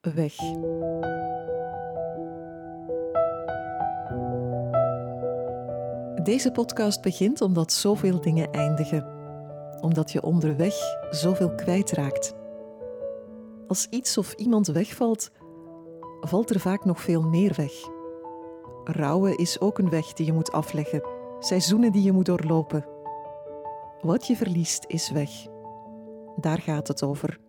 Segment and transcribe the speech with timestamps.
[0.00, 0.34] weg.
[6.22, 9.06] Deze podcast begint omdat zoveel dingen eindigen.
[9.80, 10.74] Omdat je onderweg
[11.10, 12.34] zoveel kwijtraakt.
[13.66, 15.30] Als iets of iemand wegvalt,
[16.20, 17.72] valt er vaak nog veel meer weg.
[18.84, 21.02] Rouwen is ook een weg die je moet afleggen,
[21.38, 22.86] seizoenen die je moet doorlopen.
[24.00, 25.30] Wat je verliest is weg.
[26.36, 27.47] Daar gaat het over.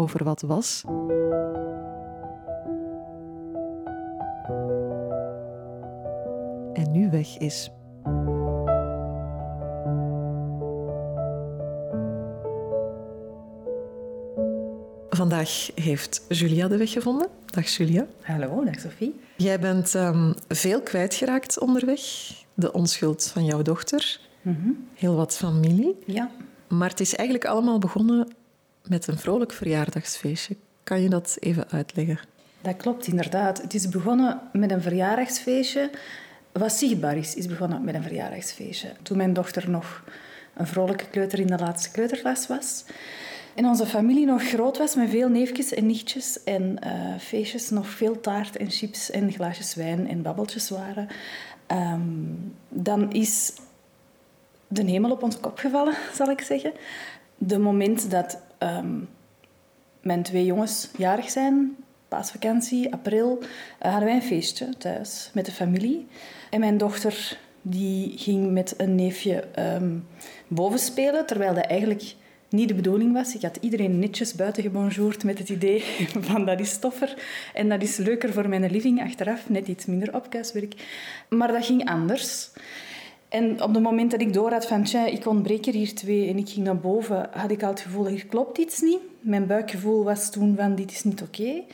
[0.00, 0.82] Over wat was
[6.72, 7.70] en nu weg is.
[15.10, 17.28] Vandaag heeft Julia de weg gevonden.
[17.46, 18.06] Dag Julia.
[18.22, 19.20] Hallo, dag Sophie.
[19.36, 22.00] Jij bent um, veel kwijtgeraakt onderweg.
[22.54, 24.20] De onschuld van jouw dochter.
[24.94, 25.96] Heel wat familie.
[26.06, 26.30] Ja.
[26.68, 28.28] Maar het is eigenlijk allemaal begonnen
[28.88, 30.56] met een vrolijk verjaardagsfeestje.
[30.82, 32.18] Kan je dat even uitleggen?
[32.60, 33.62] Dat klopt, inderdaad.
[33.62, 35.90] Het is begonnen met een verjaardagsfeestje.
[36.52, 38.92] Wat zichtbaar is, is begonnen met een verjaardagsfeestje.
[39.02, 40.04] Toen mijn dochter nog
[40.54, 42.84] een vrolijke kleuter in de laatste kleuterklas was.
[43.54, 46.42] En onze familie nog groot was met veel neefjes en nichtjes.
[46.44, 51.08] En uh, feestjes, nog veel taart en chips en glaasjes wijn en babbeltjes waren.
[51.72, 53.52] Um, dan is
[54.68, 56.72] de hemel op onze kop gevallen, zal ik zeggen.
[57.38, 59.08] De moment dat um,
[60.02, 61.76] mijn twee jongens jarig zijn,
[62.08, 66.06] paasvakantie, april, uh, hadden wij een feestje thuis met de familie.
[66.50, 70.06] En mijn dochter die ging met een neefje um,
[70.48, 72.14] boven spelen, terwijl dat eigenlijk
[72.48, 73.34] niet de bedoeling was.
[73.34, 75.84] Ik had iedereen netjes buiten gebonjourd met het idee
[76.28, 77.14] van dat is stoffer
[77.54, 80.74] en dat is leuker voor mijn living achteraf, net iets minder opkuiswerk.
[81.28, 82.50] Maar dat ging anders.
[83.28, 86.28] En op het moment dat ik door had van, tja, ik ontbreek er hier twee
[86.28, 89.00] en ik ging naar boven, had ik al het gevoel, hier klopt iets niet.
[89.20, 91.40] Mijn buikgevoel was toen van, dit is niet oké.
[91.40, 91.64] Okay.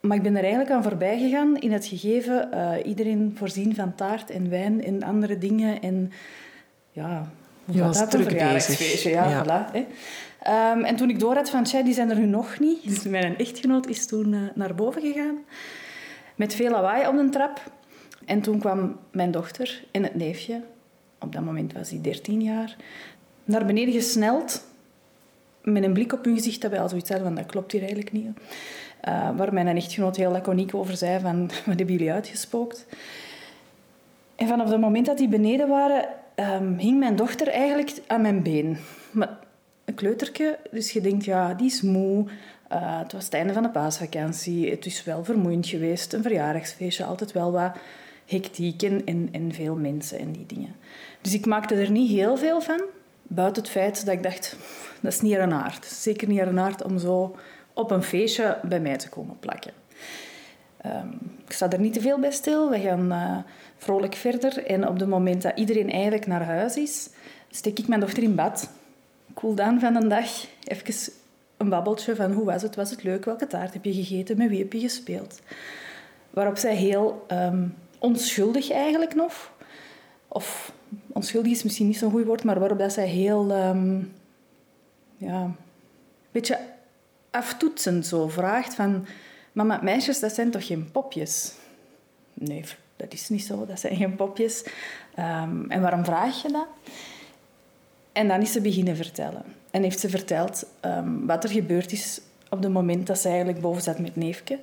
[0.00, 3.94] Maar ik ben er eigenlijk aan voorbij gegaan in het gegeven uh, iedereen voorzien van
[3.94, 5.82] taart en wijn en andere dingen.
[5.82, 6.12] En
[6.92, 7.30] ja,
[7.64, 9.02] je was dat druk bezig.
[9.02, 9.44] Ja, ja.
[9.44, 9.84] Voilà, hè.
[10.72, 12.82] Um, en toen ik door had van, tja, die zijn er nu nog niet.
[12.88, 15.38] Dus mijn echtgenoot is toen uh, naar boven gegaan.
[16.34, 17.60] Met veel lawaai op de trap.
[18.26, 20.62] En toen kwam mijn dochter en het neefje,
[21.20, 22.76] op dat moment was hij 13 jaar,
[23.44, 24.64] naar beneden gesneld.
[25.62, 27.80] Met een blik op hun gezicht dat wij al zoiets hadden van, dat klopt hier
[27.80, 28.26] eigenlijk niet.
[29.08, 32.86] Uh, waar mijn echtgenoot heel laconiek over zei van, wat hebben jullie uitgespookt?
[34.36, 38.42] En vanaf het moment dat die beneden waren, um, hing mijn dochter eigenlijk aan mijn
[38.42, 38.76] been.
[39.10, 39.38] Maar
[39.84, 42.24] een kleuterke, dus je denkt, ja, die is moe.
[42.72, 44.70] Uh, het was het einde van de paasvakantie.
[44.70, 46.12] Het is wel vermoeiend geweest.
[46.12, 47.76] Een verjaardagsfeestje, altijd wel wat
[48.26, 50.74] hectiek en, en, veel mensen en die dingen.
[51.20, 52.80] Dus ik maakte er niet heel veel van.
[53.22, 54.56] Buiten het feit dat ik dacht,
[55.00, 55.84] dat is niet een aard.
[55.84, 57.36] Zeker niet een aard om zo
[57.72, 59.72] op een feestje bij mij te komen plakken.
[60.86, 62.70] Um, ik sta er niet te veel bij stil.
[62.70, 63.36] We gaan uh,
[63.76, 64.66] vrolijk verder.
[64.66, 67.08] En op het moment dat iedereen eigenlijk naar huis is,
[67.50, 68.70] steek ik mijn dochter in bad.
[69.34, 70.46] Cool down van een dag.
[70.64, 71.12] Even
[71.56, 72.76] een babbeltje van hoe was het?
[72.76, 73.24] Was het leuk?
[73.24, 74.36] Welke taart heb je gegeten?
[74.36, 75.40] Met wie heb je gespeeld?
[76.30, 79.52] Waarop zij heel um, onschuldig eigenlijk nog,
[80.28, 80.72] of
[81.06, 84.12] onschuldig is misschien niet zo'n goed woord, maar waarop dat zij heel, um,
[85.16, 85.56] ja, een
[86.30, 86.58] beetje
[87.30, 89.06] aftoetsend zo vraagt van,
[89.52, 91.52] mama, meisjes, dat zijn toch geen popjes?
[92.34, 92.64] Nee,
[92.96, 94.64] dat is niet zo, dat zijn geen popjes.
[95.18, 96.66] Um, en waarom vraag je dat?
[98.12, 99.44] En dan is ze beginnen vertellen.
[99.70, 102.20] En heeft ze verteld um, wat er gebeurd is
[102.50, 104.58] op het moment dat ze eigenlijk boven zat met neefje.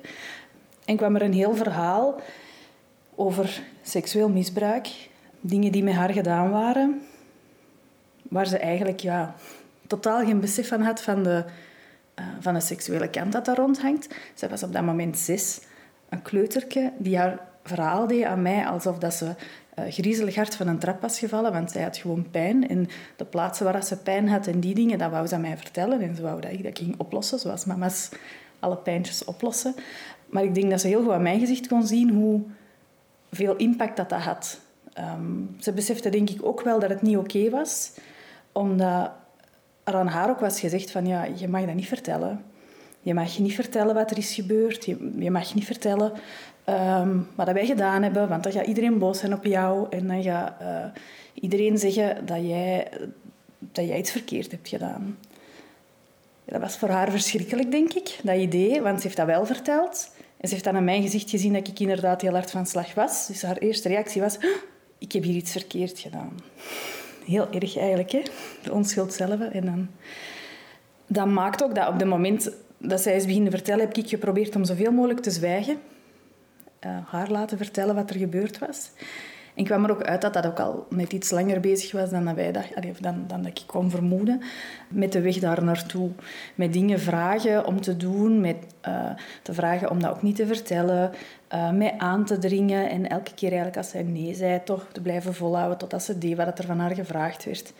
[0.84, 2.20] En kwam er een heel verhaal
[3.14, 4.88] over seksueel misbruik.
[5.40, 7.00] Dingen die met haar gedaan waren.
[8.22, 9.34] Waar ze eigenlijk ja,
[9.86, 11.44] totaal geen besef van had van de,
[12.18, 14.14] uh, van de seksuele kant dat daar rondhangt.
[14.34, 15.60] Zij was op dat moment zes.
[16.08, 20.68] Een kleuterke die haar verhaal deed aan mij alsof dat ze uh, griezelig hard van
[20.68, 22.68] een trap was gevallen, want zij had gewoon pijn.
[22.68, 25.56] En de plaatsen waar ze pijn had en die dingen, dat wou ze aan mij
[25.56, 26.00] vertellen.
[26.00, 28.08] En ze wou dat ik dat ging oplossen, zoals mama's
[28.58, 29.74] alle pijntjes oplossen.
[30.26, 32.42] Maar ik denk dat ze heel goed aan mijn gezicht kon zien hoe
[33.34, 34.60] veel impact dat dat had.
[34.98, 37.92] Um, ze besefte denk ik ook wel dat het niet oké was,
[38.52, 39.10] omdat
[39.84, 42.44] er aan haar ook was gezegd van ja, je mag dat niet vertellen.
[43.00, 44.84] Je mag je niet vertellen wat er is gebeurd.
[44.84, 46.12] Je, je mag niet vertellen
[46.68, 50.22] um, wat wij gedaan hebben, want dan gaat iedereen boos zijn op jou en dan
[50.22, 50.84] gaat uh,
[51.34, 52.88] iedereen zeggen dat jij,
[53.58, 55.18] dat jij iets verkeerd hebt gedaan.
[56.44, 60.13] Dat was voor haar verschrikkelijk, denk ik, dat idee, want ze heeft dat wel verteld.
[60.36, 62.94] En ze heeft dan aan mijn gezicht gezien dat ik inderdaad heel hard van slag
[62.94, 63.26] was.
[63.26, 64.38] Dus haar eerste reactie was,
[64.98, 66.32] ik heb hier iets verkeerd gedaan.
[67.24, 68.22] Heel erg eigenlijk, hè?
[68.62, 69.40] de onschuld zelf.
[69.40, 69.88] En dan,
[71.06, 74.56] dat maakt ook dat op het moment dat zij is beginnen vertellen, heb ik geprobeerd
[74.56, 75.78] om zoveel mogelijk te zwijgen.
[76.86, 78.90] Uh, haar laten vertellen wat er gebeurd was.
[79.54, 82.10] En ik kwam er ook uit dat dat ook al net iets langer bezig was
[82.10, 84.40] dan, dat wij dachten, of dan, dan dat ik kon vermoeden.
[84.88, 86.10] Met de weg daar naartoe.
[86.54, 88.56] Met dingen vragen om te doen, met
[88.88, 89.10] uh,
[89.42, 91.12] te vragen om dat ook niet te vertellen,
[91.54, 92.90] uh, met aan te dringen.
[92.90, 96.36] En elke keer eigenlijk als zij nee zei, toch te blijven volhouden totdat ze deed
[96.36, 97.72] wat er van haar gevraagd werd.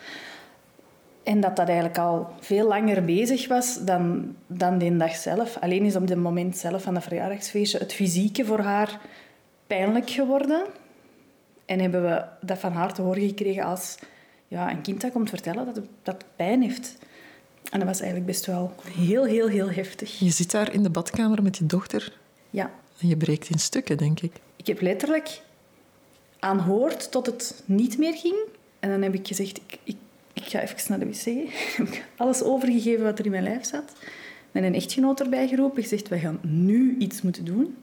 [1.23, 5.57] En dat dat eigenlijk al veel langer bezig was dan, dan die dag zelf.
[5.61, 9.01] Alleen is op het moment zelf van dat verjaardagsfeestje het fysieke voor haar
[9.67, 10.63] pijnlijk geworden.
[11.67, 13.99] En hebben we dat van haar te horen gekregen als
[14.49, 16.97] ja, een kind dat komt vertellen dat het, dat pijn heeft.
[17.71, 20.19] En dat was eigenlijk best wel heel, heel, heel heftig.
[20.19, 22.13] Je zit daar in de badkamer met je dochter.
[22.51, 22.71] Ja.
[22.99, 24.33] En je breekt in stukken, denk ik.
[24.57, 25.41] Ik heb letterlijk
[26.39, 28.37] aanhoord tot het niet meer ging.
[28.81, 29.97] En dan heb ik gezegd, ik, ik,
[30.33, 31.25] ik ga even naar de wc.
[31.77, 33.93] heb ik alles overgegeven wat er in mijn lijf zat.
[34.51, 35.83] Met een echtgenoot erbij geroepen.
[35.83, 37.77] Gezegd, we gaan nu iets moeten doen.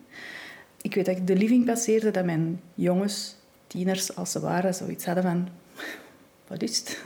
[0.81, 3.35] Ik weet dat ik de living passeerde, dat mijn jongens
[3.71, 5.47] tieners, als ze waren, zoiets hadden van...
[6.47, 7.03] Wat is het?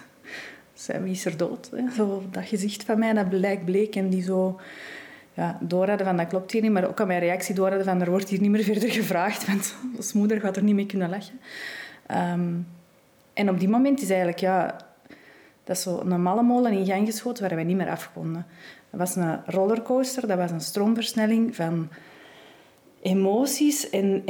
[0.73, 1.69] Zijn is er dood?
[1.95, 3.95] Zo dat gezicht van mij, dat blijkt bleek.
[3.95, 4.59] En die zo
[5.33, 6.71] ja, door hadden van dat klopt hier niet.
[6.71, 9.47] Maar ook aan mijn reactie door hadden van er wordt hier niet meer verder gevraagd.
[9.47, 11.39] Want als moeder gaat er niet mee kunnen lachen.
[12.05, 12.53] Ehm,
[13.33, 14.39] en op die moment is eigenlijk...
[14.39, 14.75] Ja,
[15.63, 18.45] dat is zo een malle molen in gang geschoten waar wij niet meer af konden.
[18.89, 21.89] Dat was een rollercoaster, dat was een stroomversnelling van
[23.01, 24.21] emoties en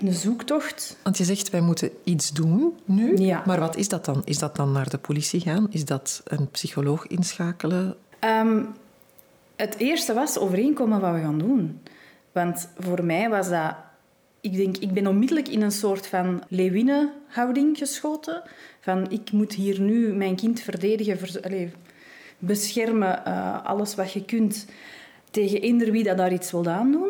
[0.00, 0.96] een zoektocht.
[1.02, 3.16] Want je zegt, wij moeten iets doen nu.
[3.16, 3.42] Ja.
[3.46, 4.22] Maar wat is dat dan?
[4.24, 5.66] Is dat dan naar de politie gaan?
[5.70, 7.96] Is dat een psycholoog inschakelen?
[8.18, 8.64] Ehm,
[9.56, 11.80] het eerste was overeenkomen wat we gaan doen.
[12.32, 13.74] Want voor mij was dat...
[14.40, 18.42] Ik denk, ik ben onmiddellijk in een soort van leeuwinenhouding geschoten.
[18.80, 21.18] Van, ik moet hier nu mijn kind verdedigen,
[22.38, 24.66] beschermen, uh, alles wat je kunt
[25.30, 27.08] tegen eender wie dat daar iets wil aandoen.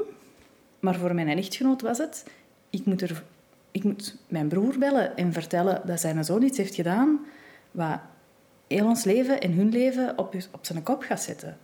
[0.81, 2.25] Maar voor mijn echtgenoot was het
[2.75, 3.23] ik moet, er,
[3.71, 7.21] ik moet mijn broer bellen en vertellen dat zijn zoon iets heeft gedaan
[7.71, 7.99] wat
[8.67, 11.59] heel ons leven en hun leven op, op zijn kop gaat zetten.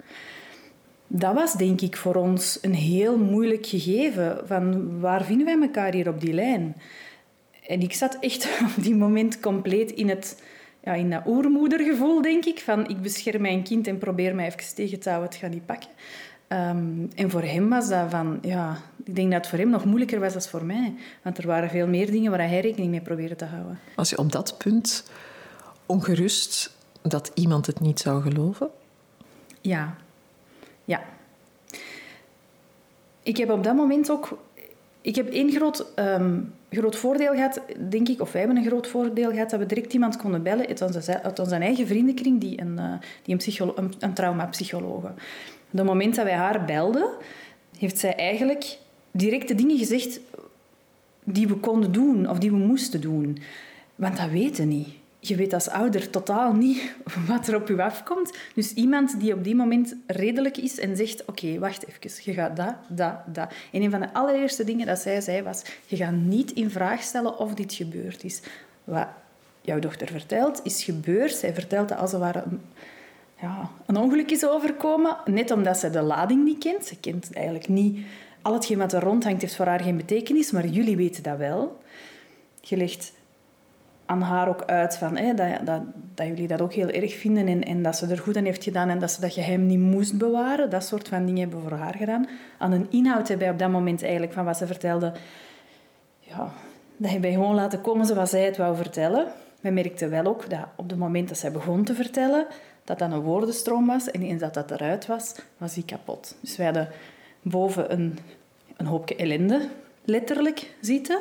[1.07, 4.47] Dat was denk ik voor ons een heel moeilijk gegeven.
[4.47, 6.77] Van waar vinden wij elkaar hier op die lijn?
[7.67, 10.43] En ik zat echt op die moment compleet in, het,
[10.85, 12.61] ja, in dat oermoedergevoel, denk ik.
[12.61, 15.67] Van ik bescherm mijn kind en probeer mij even tegen te houden, het gaat niet
[15.67, 15.91] pakken.
[16.53, 19.85] Um, en voor hem was dat van, ja, ik denk dat het voor hem nog
[19.85, 20.95] moeilijker was dan voor mij.
[21.23, 23.79] Want er waren veel meer dingen waar hij rekening mee probeerde te houden.
[23.97, 25.11] Was je op dat punt
[25.87, 28.69] ongerust dat iemand het niet zou geloven?
[29.61, 29.97] Ja.
[30.85, 31.03] Ja.
[33.23, 34.39] Ik heb op dat moment ook...
[35.01, 38.87] Ik heb één groot, um, groot voordeel gehad, denk ik, of wij hebben een groot
[38.87, 42.61] voordeel gehad, dat we direct iemand konden bellen uit onze, uit onze eigen vriendenkring, die
[42.61, 42.93] een, uh,
[43.23, 43.95] die een, een.
[44.03, 45.21] Op
[45.79, 47.09] het moment dat wij haar belden,
[47.79, 48.79] heeft zij eigenlijk
[49.11, 50.21] direct de dingen gezegd
[51.25, 53.39] die we konden doen of die we moesten doen.
[53.95, 54.89] Want dat weten niet.
[55.23, 56.95] Je weet als ouder totaal niet
[57.29, 58.37] wat er op je afkomt.
[58.55, 62.57] Dus iemand die op die moment redelijk is en zegt: Oké, wacht even, je gaat
[62.57, 63.53] dat, dat, dat.
[63.73, 67.03] En een van de allereerste dingen dat zij zei was: Je gaat niet in vraag
[67.03, 68.41] stellen of dit gebeurd is.
[68.85, 69.09] Wat
[69.61, 71.35] jouw dochter vertelt, is gebeurd.
[71.35, 72.45] Zij vertelt dat als het ware
[73.41, 76.85] ja, een ongeluk is overkomen, net omdat ze de lading niet kent.
[76.85, 78.07] Ze kent eigenlijk niet...
[78.43, 81.81] Al hetgeen wat er rondhangt heeft voor haar geen betekenis, maar jullie weten dat wel.
[82.61, 83.13] Je legt
[84.07, 85.83] aan haar ook uit van, hè, dat, dat,
[86.15, 88.65] dat jullie dat ook heel erg vinden en, en dat ze er goed aan heeft
[88.65, 90.71] gedaan en dat ze dat geheim niet moest bewaren.
[90.71, 92.29] Dat soort van dingen hebben we voor haar gedaan.
[92.59, 95.13] Aan een inhoud hebben wij op dat moment eigenlijk van wat ze vertelde...
[96.19, 96.53] Ja,
[96.97, 99.27] dat hebben wij gewoon laten komen zoals zij het wou vertellen.
[99.61, 102.47] We merkten wel ook dat op het moment dat zij begon te vertellen
[102.91, 104.11] dat dat een woordenstroom was.
[104.11, 106.37] En eens dat dat eruit was, was hij kapot.
[106.41, 106.89] Dus wij hadden
[107.43, 108.19] boven een,
[108.77, 109.69] een hoopje ellende,
[110.05, 111.21] letterlijk, zitten.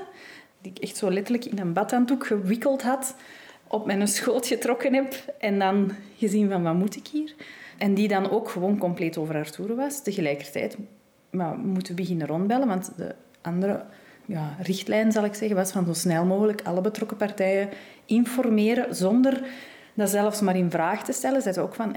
[0.61, 3.15] Die ik echt zo letterlijk in een badhanddoek gewikkeld had.
[3.67, 5.33] Op mijn schoot getrokken heb.
[5.39, 7.33] En dan gezien van, wat moet ik hier?
[7.77, 10.03] En die dan ook gewoon compleet over haar toeren was.
[10.03, 10.77] Tegelijkertijd
[11.29, 13.83] maar we moeten beginnen rondbellen, want de andere
[14.25, 17.69] ja, richtlijn, zal ik zeggen, was van zo snel mogelijk alle betrokken partijen
[18.05, 19.43] informeren zonder
[19.93, 21.41] dat zelfs maar in vraag te stellen.
[21.41, 21.95] Zij ook van,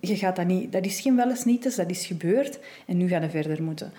[0.00, 3.08] je gaat dat, niet, dat is geen wel eens niet, dat is gebeurd en nu
[3.08, 3.92] gaan we verder moeten.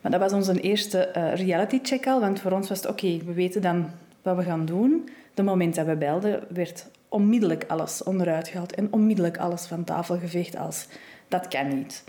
[0.00, 3.18] Maar dat was onze eerste uh, reality check al, want voor ons was het oké,
[3.24, 3.90] we weten dan
[4.22, 5.08] wat we gaan doen.
[5.34, 10.18] De moment dat we belden, werd onmiddellijk alles onderuit gehaald en onmiddellijk alles van tafel
[10.18, 10.86] geveegd als
[11.28, 12.04] dat kan niet.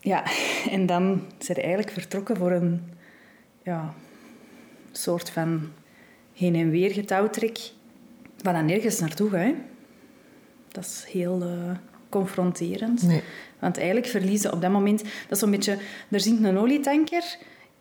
[0.00, 0.24] Ja,
[0.76, 2.82] en dan zijn we eigenlijk vertrokken voor een
[3.62, 3.94] ja,
[4.92, 5.72] soort van
[6.34, 7.58] heen en weer getouwtrek,
[8.42, 9.54] wat dan nergens naartoe gaat.
[10.72, 11.70] Dat is heel, uh,
[12.10, 13.02] confronterend.
[13.02, 13.22] Nee.
[13.58, 14.98] Want eigenlijk verliezen op dat moment...
[15.02, 15.78] Dat is zo'n beetje...
[16.08, 17.36] Er zinkt een olietanker.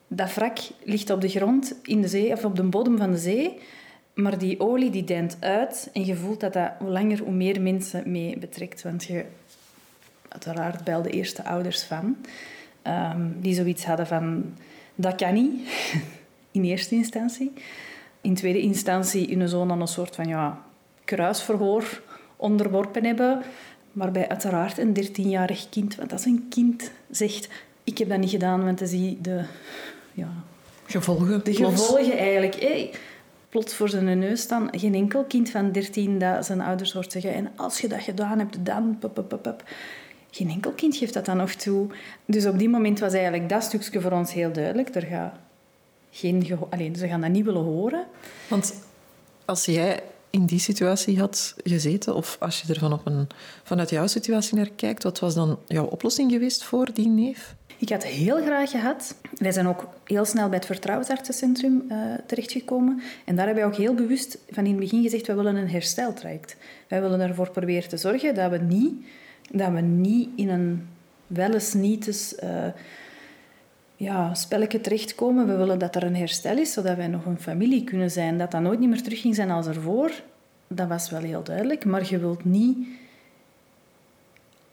[0.08, 3.18] Dat wrak ligt op de grond in de zee, of op de bodem van de
[3.18, 3.60] zee.
[4.14, 5.90] Maar die olie die deint uit.
[5.94, 8.82] En je voelt dat dat hoe langer, hoe meer mensen mee betrekt.
[8.82, 9.26] Want je...
[10.28, 12.18] Uiteraard bij de eerste ouders van.
[12.82, 14.54] ehm, die zoiets hadden van...
[14.96, 15.70] Dat kan niet.
[16.52, 17.54] In eerste instantie.
[18.22, 20.62] In tweede instantie hun zoon aan een soort van ja,
[21.06, 22.02] kruisverhoor
[22.40, 23.42] onderworpen hebben.
[23.92, 27.50] Waarbij uiteraard een 13-jarig kind, want als een kind zegt...
[27.84, 29.44] Ik heb dat niet gedaan, want dan zie je de...
[30.14, 30.28] Ja,
[30.86, 31.44] Gevolgen.
[31.44, 31.82] de plots.
[31.82, 32.56] gevolgen eigenlijk.
[32.56, 32.90] Hé,
[33.50, 34.70] plots voor zijn neus staan.
[34.72, 37.34] Geen enkel kind van 13 dat zijn ouders hoort zeggen...
[37.34, 38.98] En als je dat gedaan hebt, dan...
[39.00, 39.64] Pup, pup, pup, pup.
[40.32, 41.88] Geen enkel kind geeft dat dan nog toe.
[42.26, 44.96] Dus op die moment was eigenlijk dat stukje voor ons heel duidelijk.
[44.96, 45.34] Er gaat
[46.12, 48.06] geen Alleen, ze gaan dat niet willen horen.
[48.48, 48.84] Want
[49.46, 53.28] als jij in die situatie had gezeten, of als je er van op een,
[53.64, 57.56] vanuit jouw situatie naar kijkt, wat was dan jouw oplossing geweest voor die neef?
[57.78, 59.16] Ik had heel graag gehad.
[59.34, 63.02] Wij zijn ook heel snel bij het Vertrouwensartsencentrum eh terechtgekomen.
[63.26, 65.70] En daar hebben wij ook heel bewust van in het begin gezegd, wij willen een
[65.70, 66.56] hersteltraject.
[66.88, 68.94] Wij willen ervoor proberen te zorgen dat we niet,
[69.52, 70.88] dat we niet in een
[71.28, 72.66] wel eens niet eens, eh,
[74.00, 75.48] ja, spelletje terechtkomen.
[75.48, 78.38] We willen dat er een herstel is, zodat wij nog een familie kunnen zijn.
[78.38, 80.12] Dat dat nooit niet meer terug ging zijn als ervoor.
[80.68, 81.86] Dat was wel heel duidelijk.
[81.86, 82.78] Maar je wilt niet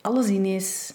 [0.01, 0.93] alles ineens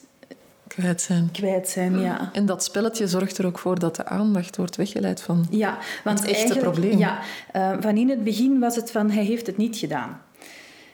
[0.68, 1.30] Kwijt zijn.
[1.32, 2.30] kwijt zijn, ja.
[2.34, 5.46] En dat spelletje zorgt er ook voor dat de aandacht wordt weggeleid van...
[5.50, 6.98] Ja, want Het echte eigenlijk- probleem.
[6.98, 7.20] Ja,
[7.52, 10.22] eh, van in het begin was het van, hij heeft het niet gedaan.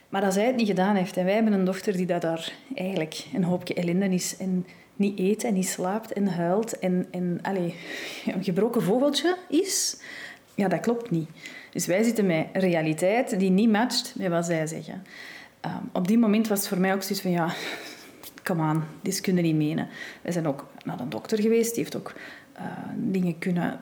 [0.10, 2.52] Maar als hij het niet gedaan heeft, en wij hebben een dochter die dat daar
[2.76, 4.66] eigenlijk een hoopje ellende is en
[4.98, 7.74] niet eet en niet slaapt en huilt en, en allez,
[8.26, 9.98] een gebroken vogeltje is,
[10.56, 11.30] ja, dat klopt niet.
[11.72, 15.04] Dus wij zitten met realiteit die niet matcht met wat zij zeggen.
[15.62, 17.54] Ehm, op die moment was het voor mij ook zoiets van, ja,
[18.44, 19.88] come on, dit kunnen niet menen.
[20.22, 22.14] We zijn ook naar een dokter geweest, die heeft ook
[22.54, 22.64] eh,
[22.96, 23.80] dingen, kunnen,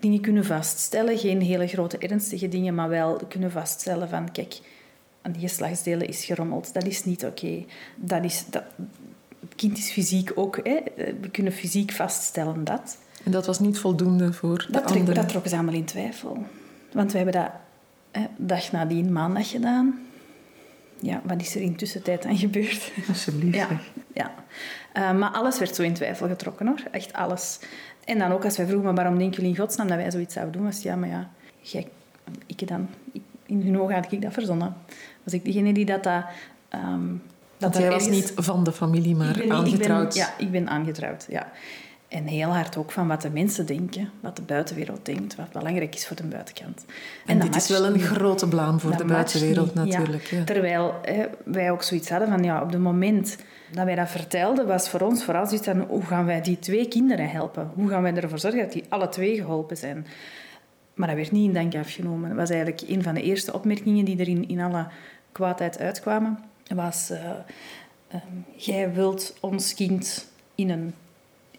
[0.00, 1.18] dingen kunnen vaststellen.
[1.18, 4.60] Geen hele grote ernstige dingen, maar wel kunnen vaststellen van, kijk,
[5.22, 6.74] aan die geslachtsdelen is gerommeld.
[6.74, 7.64] Dat is niet oké.
[7.96, 8.44] Dat is...
[8.50, 8.64] Dat,
[9.56, 10.60] kind is fysiek ook...
[10.62, 10.80] Hè.
[11.20, 12.98] We kunnen fysiek vaststellen dat.
[13.24, 15.14] En dat was niet voldoende voor de Dat, trok, anderen.
[15.14, 16.46] dat trokken ze allemaal in twijfel.
[16.92, 17.50] Want we hebben dat
[18.10, 19.98] hè, dag nadien maandag gedaan.
[21.00, 22.92] Ja, wat is er in de tussentijd dan gebeurd?
[23.08, 23.56] Alsjeblieft.
[23.56, 23.68] Ja,
[24.14, 24.34] ja.
[24.92, 26.82] Eh, maar alles werd zo in twijfel getrokken hoor.
[26.90, 27.58] Echt alles.
[28.04, 30.34] En dan ook als wij vroegen, maar waarom denken jullie in godsnaam dat wij zoiets
[30.34, 30.64] zouden doen?
[30.64, 31.30] Was ja, maar ja,
[31.60, 31.88] jij,
[32.46, 32.88] ik dan,
[33.46, 34.74] in hun ogen had ik dat verzonnen.
[35.22, 36.02] Was ik degene die dat...
[36.02, 36.24] dat
[36.68, 37.14] ehm,
[37.58, 40.14] dat er was niet van de familie, maar ik ben niet- aangetrouwd.
[40.14, 41.52] Ik ben, ja, ik ben aangetrouwd, ja.
[42.08, 45.94] En heel hard ook van wat de mensen denken, wat de buitenwereld denkt, wat belangrijk
[45.94, 46.84] is voor de buitenkant.
[47.26, 48.02] En, dit is wel een niet.
[48.02, 49.84] grote blaam voor Dat de buitenwereld ja.
[49.84, 50.24] natuurlijk.
[50.24, 50.44] Ja.
[50.44, 53.36] Terwijl hè, wij ook zoiets hadden van, ja, op het moment
[53.72, 56.88] dat wij dat vertelden, was voor ons vooral zoiets van, hoe gaan wij die twee
[56.88, 57.70] kinderen helpen?
[57.74, 60.06] Hoe gaan wij ervoor zorgen dat die alle twee geholpen zijn?
[60.94, 62.28] Maar dat werd niet in dank afgenomen.
[62.28, 64.86] Dat was eigenlijk een van de eerste opmerkingen die er in, in alle
[65.32, 66.38] kwaadheid uitkwamen.
[66.68, 67.30] Was, eh,
[68.08, 68.22] ehm,
[68.56, 70.94] jij wilt ons kind in een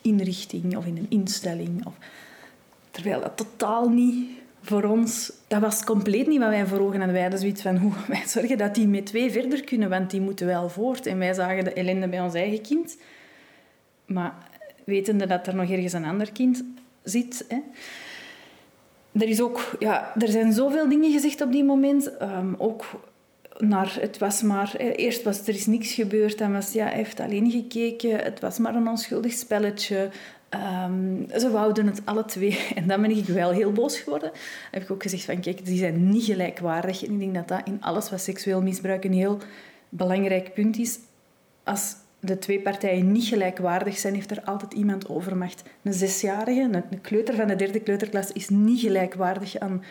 [0.01, 1.85] inrichting of in een instelling.
[1.85, 1.93] Of,
[2.91, 4.29] terwijl dat totaal niet
[4.61, 5.31] voor ons...
[5.47, 7.13] Dat was compleet niet wat wij voor ogen hadden.
[7.13, 10.21] Wij hadden zoiets van, hoe wij zorgen dat die met twee verder kunnen, want die
[10.21, 11.05] moeten wel voort.
[11.05, 12.97] En wij zagen de ellende bij ons eigen kind.
[14.05, 14.33] Maar
[14.83, 16.63] wetende dat er nog ergens een ander kind
[17.03, 17.45] zit...
[17.47, 17.59] Hè,
[19.11, 22.17] er, is ook, ja, er zijn zoveel dingen gezegd op die moment.
[22.17, 22.85] Ehm, ook
[23.57, 24.75] naar, het was maar...
[24.77, 26.37] eh, Eerst was er is niks gebeurd.
[26.37, 28.19] Dan was ja, hij heeft alleen gekeken.
[28.19, 30.09] Het was maar een onschuldig spelletje.
[30.49, 32.59] Ehm, ze wouden het alle twee.
[32.75, 34.29] En dan ben ik wel heel boos geworden.
[34.31, 34.39] Dan
[34.71, 37.05] heb ik ook gezegd van, kijk, die zijn niet gelijkwaardig.
[37.05, 39.37] En ik denk dat dat in alles wat seksueel misbruik een heel
[39.89, 40.99] belangrijk punt is.
[41.63, 45.63] Als de twee partijen niet gelijkwaardig zijn, heeft er altijd iemand overmacht.
[45.83, 49.83] Een zesjarige, een, een kleuter van de derde kleuterklas, is niet gelijkwaardig aan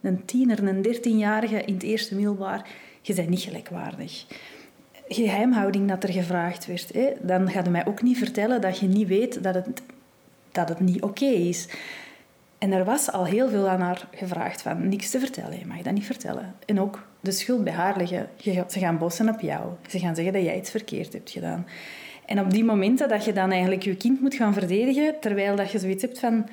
[0.00, 2.68] een tiener, een dertienjarige in het eerste middelbaar.
[3.08, 4.24] Je bent niet gelijkwaardig.
[5.08, 6.92] Geheimhouding dat er gevraagd werd.
[6.92, 7.08] Hè?
[7.22, 9.82] Dan ga je mij ook niet vertellen dat je niet weet dat het,
[10.52, 11.68] dat het niet oké is.
[12.58, 15.58] En er was al heel veel aan haar gevraagd van niks te vertellen.
[15.58, 16.54] Je mag dat niet vertellen.
[16.66, 18.28] En ook de schuld bij haar leggen.
[18.36, 19.70] Gaat- Ze gaan bossen op jou.
[19.88, 21.66] Ze gaan zeggen dat jij iets verkeerd hebt gedaan.
[22.26, 25.70] En op die momenten dat je dan eigenlijk je kind moet gaan verdedigen, terwijl dat
[25.70, 26.48] je zoiets hebt van...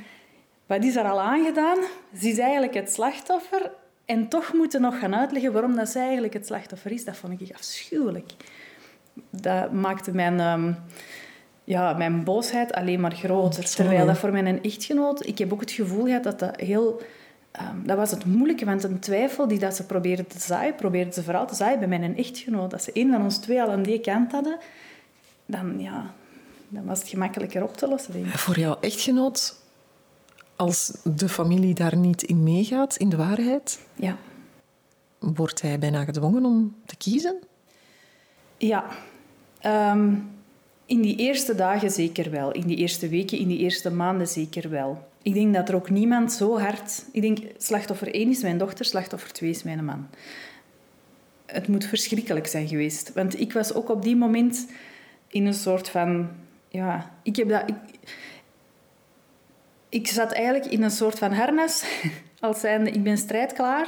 [0.66, 1.78] Wat is er al aangedaan?
[2.20, 3.72] Ze is eigenlijk het slachtoffer.
[4.06, 7.06] En toch moeten nog gaan uitleggen waarom dat zij eigenlijk het slachtoffer is.
[7.06, 8.32] Dat vond ik afschuwelijk.
[9.30, 10.74] Dat maakte mijn, ehm,
[11.64, 13.66] ja, mijn boosheid alleen maar groter.
[13.66, 15.28] Terwijl dat voor mijn echtgenoot...
[15.28, 17.02] Ik heb ook het gevoel gehad dat dat heel
[17.58, 21.14] Ehm, dat was het moeilijke, want een twijfel die dat ze probeerden te zaaien, probeerden
[21.14, 22.74] ze vooral te zaaien bij mijn echtgenoot.
[22.74, 24.58] Als ze een van ons twee al aan die kant hadden,
[25.46, 26.14] dan, ja,
[26.68, 28.14] dan was het gemakkelijker op te lossen.
[28.14, 28.38] Denk ik.
[28.38, 29.56] Voor jouw echtgenoot,
[30.56, 34.18] als de familie daar niet in meegaat, in de waarheid, Ja.
[35.20, 37.36] wordt hij bijna gedwongen om te kiezen?
[38.58, 38.86] Ja.
[39.60, 40.14] Ehm,
[40.86, 42.52] in die eerste dagen zeker wel.
[42.52, 45.08] In die eerste weken, in die eerste maanden zeker wel.
[45.22, 47.06] Ik denk dat er ook niemand zo hard...
[47.12, 50.08] Ik denk, slachtoffer 1 is mijn dochter, slachtoffer 2 is mijn man.
[51.46, 53.14] Het moet verschrikkelijk zijn geweest.
[53.14, 54.68] Want ik was ook op die moment
[55.28, 56.30] in een soort van...
[56.70, 57.64] Ja, ik heb dat...
[57.66, 57.76] Ik,
[59.96, 61.86] ik zat eigenlijk in een soort van harnas.
[62.40, 63.88] Als zijnde, ik ben strijdklaar.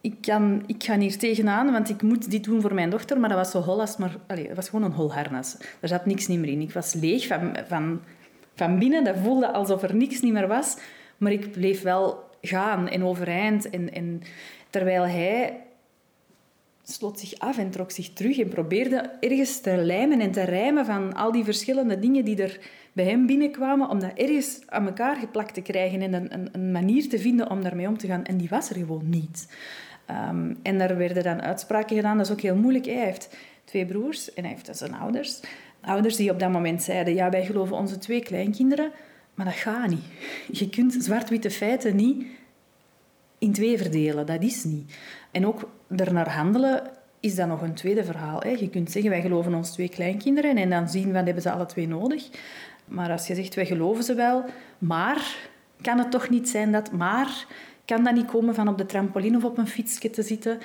[0.00, 3.20] Ik, kan, ik ga hier tegenaan, want ik moet dit doen voor mijn dochter.
[3.20, 4.16] Maar dat was zo hol als maar...
[4.26, 5.56] Allee, dat was gewoon een hol harnas.
[5.80, 6.60] Er zat niks niet meer in.
[6.60, 8.00] Ik was leeg van, van,
[8.54, 9.04] van binnen.
[9.04, 10.76] Dat voelde alsof er niks niet meer was.
[11.16, 13.70] Maar ik bleef wel gaan en overeind.
[13.70, 14.22] En, en
[14.70, 15.60] terwijl hij
[16.88, 20.86] sloot zich af en trok zich terug en probeerde ergens te lijmen en te rijmen
[20.86, 22.58] van al die verschillende dingen die er
[22.92, 26.72] bij hem binnenkwamen, om dat ergens aan elkaar geplakt te krijgen en een, een, een
[26.72, 28.24] manier te vinden om daarmee om te gaan.
[28.24, 29.48] En die was er gewoon niet.
[30.06, 32.16] Ehm, en daar werden dan uitspraken gedaan.
[32.16, 32.84] Dat is ook heel moeilijk.
[32.84, 35.40] Hij heeft twee broers en hij heeft dus zijn ouders.
[35.80, 38.90] Ouders die op dat moment zeiden, ja, wij geloven onze twee kleinkinderen,
[39.34, 40.04] maar dat gaat niet.
[40.52, 42.26] Je kunt zwart-witte feiten niet
[43.38, 44.26] in twee verdelen.
[44.26, 44.96] Dat is niet.
[45.30, 46.82] En ook ernaar handelen
[47.20, 48.40] is dan nog een tweede verhaal.
[48.40, 48.48] Hè.
[48.48, 51.66] Je kunt zeggen, wij geloven ons twee kleinkinderen en dan zien wat hebben ze alle
[51.66, 52.28] twee nodig.
[52.84, 54.44] Maar als je zegt, wij geloven ze wel,
[54.78, 55.36] maar
[55.80, 57.46] kan het toch niet zijn dat maar...
[57.84, 60.58] Kan dat niet komen van op de trampoline of op een fietsje te zitten?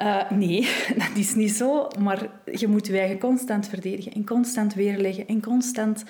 [0.00, 0.68] Uh, nee,
[1.02, 1.88] dat is niet zo.
[1.98, 6.04] Maar je moet je eigen constant verdedigen en constant weerleggen en constant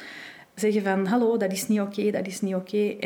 [0.54, 2.96] zeggen van hallo, dat is niet oké, dat is niet oké.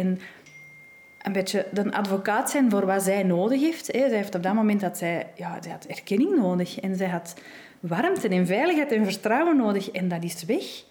[1.26, 3.84] Een beetje een advocaat zijn voor wat zij nodig heeft.
[3.84, 7.34] Zij heeft op dat moment dat zij, ja, zij had erkenning nodig en zij had
[7.80, 10.84] warmte en veiligheid en vertrouwen nodig en dat is weg.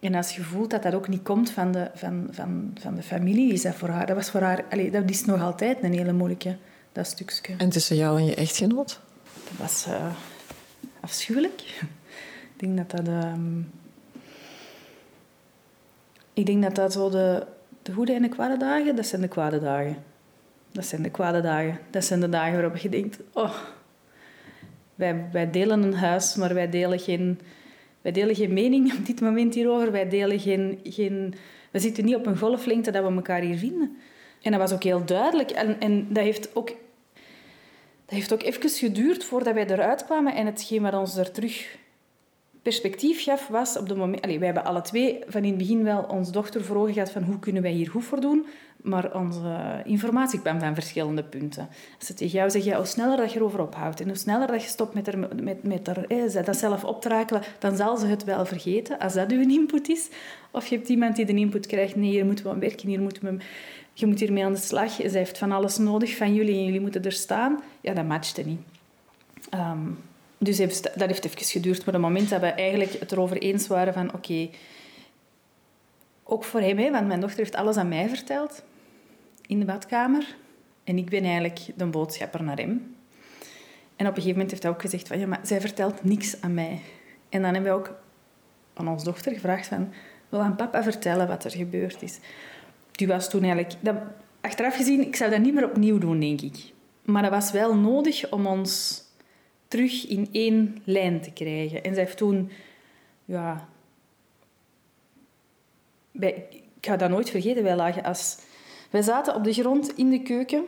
[0.00, 3.02] En als je voelt dat dat ook niet komt van de, van, van, van de
[3.02, 4.06] familie, is dat voor haar...
[4.06, 6.56] Dat, was voor haar allez, dat is nog altijd een hele moeilijke,
[6.92, 7.54] dat stukje.
[7.56, 9.00] En tussen jou en je echtgenoot?
[9.44, 10.06] Dat was uh,
[11.00, 11.60] afschuwelijk.
[11.60, 13.08] Ik denk dat dat...
[13.08, 13.32] Uh,
[16.32, 17.46] ik denk dat dat zo de,
[17.84, 19.96] de goede en de kwade dagen, dat zijn de kwade dagen.
[20.72, 21.78] Dat zijn de kwade dagen.
[21.90, 23.18] Dat zijn de dagen waarop je denkt...
[23.32, 23.54] Oh,
[24.94, 27.40] wij, wij delen een huis, maar wij delen geen...
[28.00, 29.92] Wij delen geen mening op dit moment hierover.
[29.92, 31.34] Wij delen geen, geen...
[31.70, 33.96] We zitten niet op een golflengte dat we elkaar hier vinden.
[34.42, 35.50] En dat was ook heel duidelijk.
[35.50, 36.66] En, en dat heeft ook...
[38.04, 40.34] Dat heeft ook even geduurd voordat wij eruit kwamen.
[40.34, 41.76] En hetgeen wat ons er terug
[42.64, 44.22] perspectief gaf, was op de moment...
[44.22, 47.10] Allee, wij hebben alle twee van in het begin wel onze dochter voor ogen gehad
[47.10, 48.46] van hoe kunnen wij hier goed voor doen.
[48.82, 51.68] Maar onze informatie kwam van verschillende punten.
[51.98, 54.62] Als ze tegen jou zeggen, hoe sneller dat je erover ophoudt en hoe sneller dat
[54.62, 57.96] je stopt met, er, met, met er, eh, dat zelf op te rakelen, dan zal
[57.96, 60.08] ze het wel vergeten, als dat uw input is.
[60.50, 63.00] Of je hebt iemand die de input krijgt, nee, hier moeten we aan werken, hier
[63.00, 63.44] moeten we...
[63.96, 64.92] Je moet hiermee aan de slag.
[64.92, 67.62] Ze heeft van alles nodig van jullie en jullie moeten er staan.
[67.80, 68.60] Ja, dat matchte niet.
[69.54, 69.98] Um,
[70.44, 71.78] dus dat heeft even geduurd.
[71.78, 74.14] Maar op het moment dat we eigenlijk het erover eens waren van...
[74.14, 74.48] Oké,
[76.24, 78.62] ook voor hem, hè, want mijn dochter heeft alles aan mij verteld.
[79.46, 80.36] In de badkamer.
[80.84, 82.94] En ik ben eigenlijk de boodschapper naar hem.
[83.96, 85.18] En op een gegeven moment heeft hij ook gezegd van...
[85.18, 86.80] Ja, maar zij vertelt niks aan mij.
[87.28, 87.94] En dan hebben we ook
[88.74, 89.92] aan onze dochter gevraagd van...
[90.28, 92.18] Wil aan papa vertellen wat er gebeurd is?
[92.92, 93.74] Die was toen eigenlijk...
[93.80, 93.96] Dat,
[94.40, 96.72] achteraf gezien, ik zou dat niet meer opnieuw doen, denk ik.
[97.02, 99.03] Maar dat was wel nodig om ons
[99.74, 101.84] terug in één lijn te krijgen.
[101.84, 102.50] En zij heeft toen...
[103.24, 103.68] Ja...
[106.20, 107.62] Ik ga dat nooit vergeten.
[107.62, 108.38] Wij lagen als...
[108.90, 110.64] Wij zaten op de grond in de keuken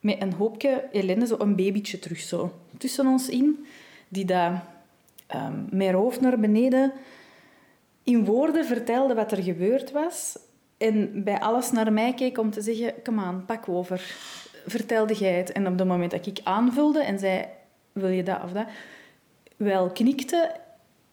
[0.00, 3.66] met een hoopje ellende, zo een babytje terug zo tussen ons in,
[4.08, 4.64] die daar
[5.34, 6.92] um, met haar hoofd naar beneden
[8.02, 10.38] in woorden vertelde wat er gebeurd was
[10.76, 14.00] en bij alles naar mij keek om te zeggen, kom aan, pak over,
[14.66, 15.52] vertelde jij het.
[15.52, 17.44] En op het moment dat ik aanvulde en zei,
[17.98, 18.66] wil je dat of dat,
[19.56, 20.52] wel knikte,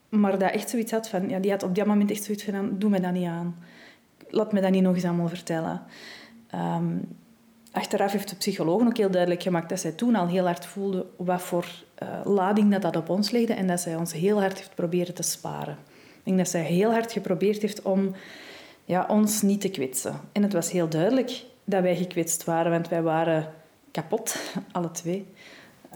[0.09, 2.79] maar dat echt zoiets had van, ja, die had op dat moment echt zoiets van,
[2.79, 3.55] doe me dat niet aan.
[4.29, 5.81] Laat me dat niet nog eens allemaal vertellen.
[6.55, 7.17] Um,
[7.71, 11.05] achteraf heeft de psycholoog ook heel duidelijk gemaakt dat zij toen al heel hard voelde
[11.17, 11.65] wat voor
[12.03, 15.13] uh, lading dat, dat op ons legde en dat zij ons heel hard heeft proberen
[15.13, 15.77] te sparen.
[15.93, 18.15] Ik denk dat zij heel hard geprobeerd heeft om
[18.85, 20.19] ja, ons niet te kwetsen.
[20.31, 23.53] En het was heel duidelijk dat wij gekwetst waren, want wij waren
[23.91, 24.35] kapot,
[24.71, 25.25] alle twee.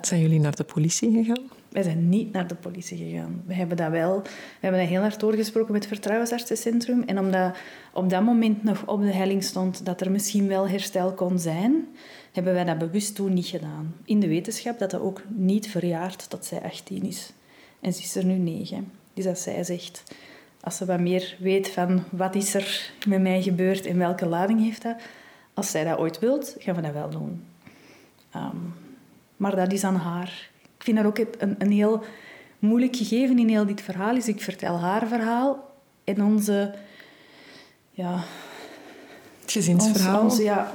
[0.02, 1.50] Zijn jullie naar de politie gegaan?
[1.70, 3.44] Wij zijn niet naar de politie gegaan.
[3.46, 4.22] We hebben dat wel...
[4.22, 7.04] We hebben dat heel hard doorgesproken met het Vertrouwensartsencentrum.
[7.04, 7.56] En omdat
[7.94, 11.88] op dat moment nog op de helling stond dat er misschien wel herstel kon zijn,
[12.32, 13.96] hebben wij dat bewust toen niet gedaan.
[14.06, 17.34] In de wetenschap dat dat ook niet verjaart tot zij 18 is.
[17.80, 18.92] En ze is er nu 9.
[19.14, 20.04] Dus als zij zegt,
[20.62, 24.62] als ze wat meer weet van wat is er met mij gebeurd en welke lading
[24.64, 24.96] heeft dat,
[25.54, 27.44] als zij dat ooit wilt, gaan we dat wel doen.
[28.32, 28.58] Ehm,
[29.40, 30.50] maar dat is aan haar.
[30.78, 32.04] Ik vind dat ook een, een heel
[32.60, 34.16] moeilijk gegeven in heel dit verhaal.
[34.16, 35.74] Is ik vertel haar verhaal
[36.04, 36.74] en onze...
[37.92, 38.24] Ja,
[39.42, 40.22] het gezinsverhaal.
[40.22, 40.72] Onze, ja,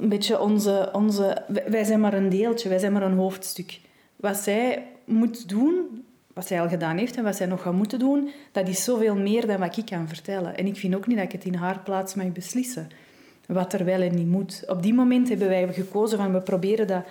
[0.00, 1.42] een beetje onze, onze...
[1.66, 3.80] Wij zijn maar een deeltje, wij zijn maar een hoofdstuk.
[4.16, 6.04] Wat zij moet doen,
[6.34, 9.16] wat zij al gedaan heeft en wat zij nog gaat moeten doen, dat is zoveel
[9.16, 10.56] meer dan wat ik kan vertellen.
[10.56, 12.88] En ik vind ook niet dat ik het in haar plaats mag beslissen.
[13.46, 14.64] Wat er wel en niet moet.
[14.66, 17.04] Op die moment hebben wij gekozen van we proberen dat,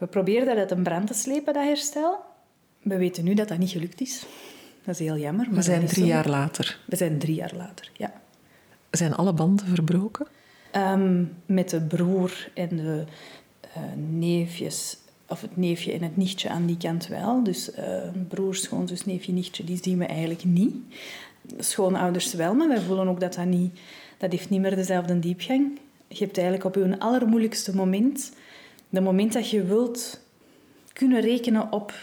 [0.00, 2.18] we proberen dat uit een brand te slepen, dat herstel.
[2.82, 4.26] We weten nu dat dat niet gelukt is.
[4.84, 5.46] Dat is heel jammer.
[5.46, 6.78] Maar we zijn drie jaar later.
[6.86, 8.12] We zijn drie jaar later, ja.
[8.90, 10.26] Zijn alle banden verbroken?
[10.70, 13.04] Ehm, met de broer en de
[13.76, 13.82] uh,
[14.18, 14.96] neefjes
[15.28, 17.42] of het neefje en het nichtje aan die kant wel.
[17.42, 17.84] Dus uh,
[18.28, 20.74] broer, schoonzus, neefje, nichtje, die zien we eigenlijk niet.
[21.58, 23.78] Schoonouders wel, maar wij voelen ook dat dat niet...
[24.18, 25.78] Dat heeft niet meer dezelfde diepgang.
[26.08, 28.32] Je hebt eigenlijk op je allermoeilijkste moment...
[28.90, 30.20] De moment dat je wilt
[30.92, 31.94] kunnen rekenen op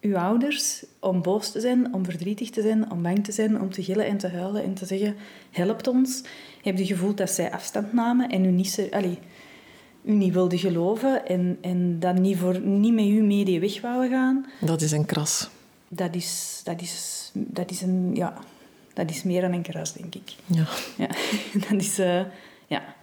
[0.00, 3.70] je ouders om boos te zijn, om verdrietig te zijn, om bang te zijn, om
[3.70, 5.16] te gillen en te huilen en te zeggen,
[5.50, 6.22] helpt ons.
[6.62, 8.88] Heb je gevoeld dat zij afstand namen en u niet...
[8.90, 9.16] Allez,
[10.06, 13.80] u niet wilde geloven en, en dat niet, voor, niet met u mee die weg
[13.80, 14.46] wouden gaan.
[14.60, 15.48] Dat is een kras.
[15.88, 18.38] Dat is, dat is, dat is, een, ja,
[18.94, 20.34] dat is meer dan een kras, denk ik.
[20.46, 20.66] Ja.
[20.96, 21.08] ja
[21.68, 21.98] dat is...
[21.98, 22.20] Uh,
[22.66, 22.94] ja.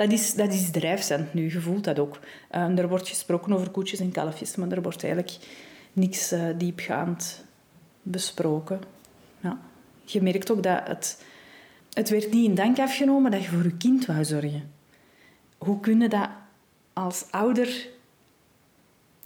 [0.00, 2.18] Dat is, dat is drijfzand nu, je voelt dat ook.
[2.54, 5.36] Uh, er wordt gesproken over koetjes en kalfjes, maar er wordt eigenlijk
[5.92, 7.44] niks uh, diepgaand
[8.02, 8.80] besproken.
[9.40, 9.60] Ja.
[10.04, 11.24] Je merkt ook dat het...
[11.92, 14.72] Het werd niet in dank afgenomen dat je voor je kind wou zorgen.
[15.58, 16.28] Hoe kunnen dat
[16.92, 17.88] als ouder,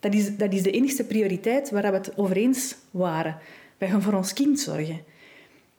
[0.01, 3.39] dat is, dat is de enige prioriteit waar we het over eens waren.
[3.79, 5.01] Wij gaan voor ons kind zorgen.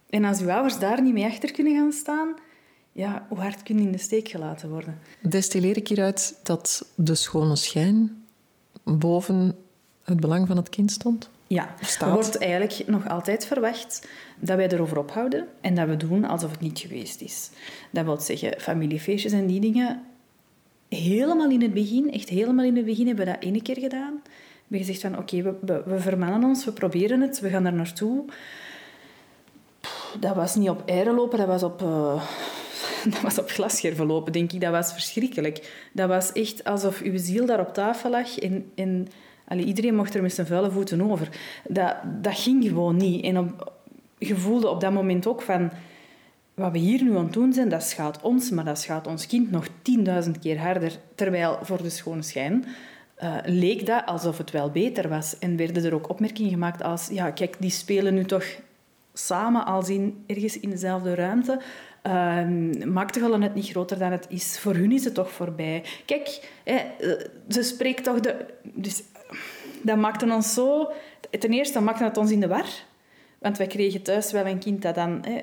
[0.10, 2.36] En als uw ouders daar niet mee achter kunnen gaan staan,
[2.96, 5.00] ja, hoe hard kun je in de steek gelaten worden?
[5.22, 8.24] Destilleer ik hieruit dat de schone schijn
[8.84, 9.56] boven
[10.04, 11.30] het belang van het kind stond?
[11.48, 14.08] Ja, er wordt eigenlijk nog altijd verwacht
[14.40, 17.50] dat wij erover ophouden en dat we doen alsof het niet geweest is.
[17.92, 20.04] Dat wil zeggen, familiefeestjes en die dingen,
[20.90, 24.22] helemaal in het begin, echt helemaal in het begin, hebben we dat één keer gedaan.
[24.24, 27.64] We hebben gezegd van, oké, we, we, we vermannen ons, we proberen het, we gaan
[27.64, 28.26] daar naartoe.
[30.20, 31.82] Dat was niet op eieren lopen, dat was op...
[31.82, 32.24] Uh,
[33.10, 34.62] dat was op glasscherven lopen, denk ik.
[34.62, 35.88] Dat was verschrikkelijk.
[35.94, 39.08] Dat was echt alsof uw ziel daar op tafel lag en,
[39.50, 41.30] iedereen mocht er met zijn vuile voeten over.
[41.68, 43.24] Dat, dat ging gewoon niet.
[43.26, 43.74] En op,
[44.18, 45.72] je voelde op dat moment ook van
[46.54, 49.28] wat we hier nu aan het doen zijn, dat schaadt ons, maar dat schaadt ons
[49.28, 50.92] kind nog tienduizend keer harder.
[51.16, 52.66] Terwijl voor de schone schijn
[53.24, 55.40] uh, leek dat alsof het wel beter was.
[55.40, 57.08] En werden er ook opmerkingen gemaakt als...
[57.12, 58.46] Ja, kijk, die spelen nu toch
[59.14, 61.62] samen als in, ergens in dezelfde ruimte.
[63.22, 64.60] Al net niet groter dan het is.
[64.60, 65.84] Voor hun is het toch voorbij.
[66.06, 68.46] Kijk, hè, eh, ze spreekt toch de...
[68.64, 69.04] Dus
[69.82, 70.92] dat maakte ons zo...
[71.40, 72.68] Ten eerste maakte het ons in de war.
[73.40, 75.20] Want wij kregen thuis wel een kind dat dan...
[75.22, 75.42] Hè,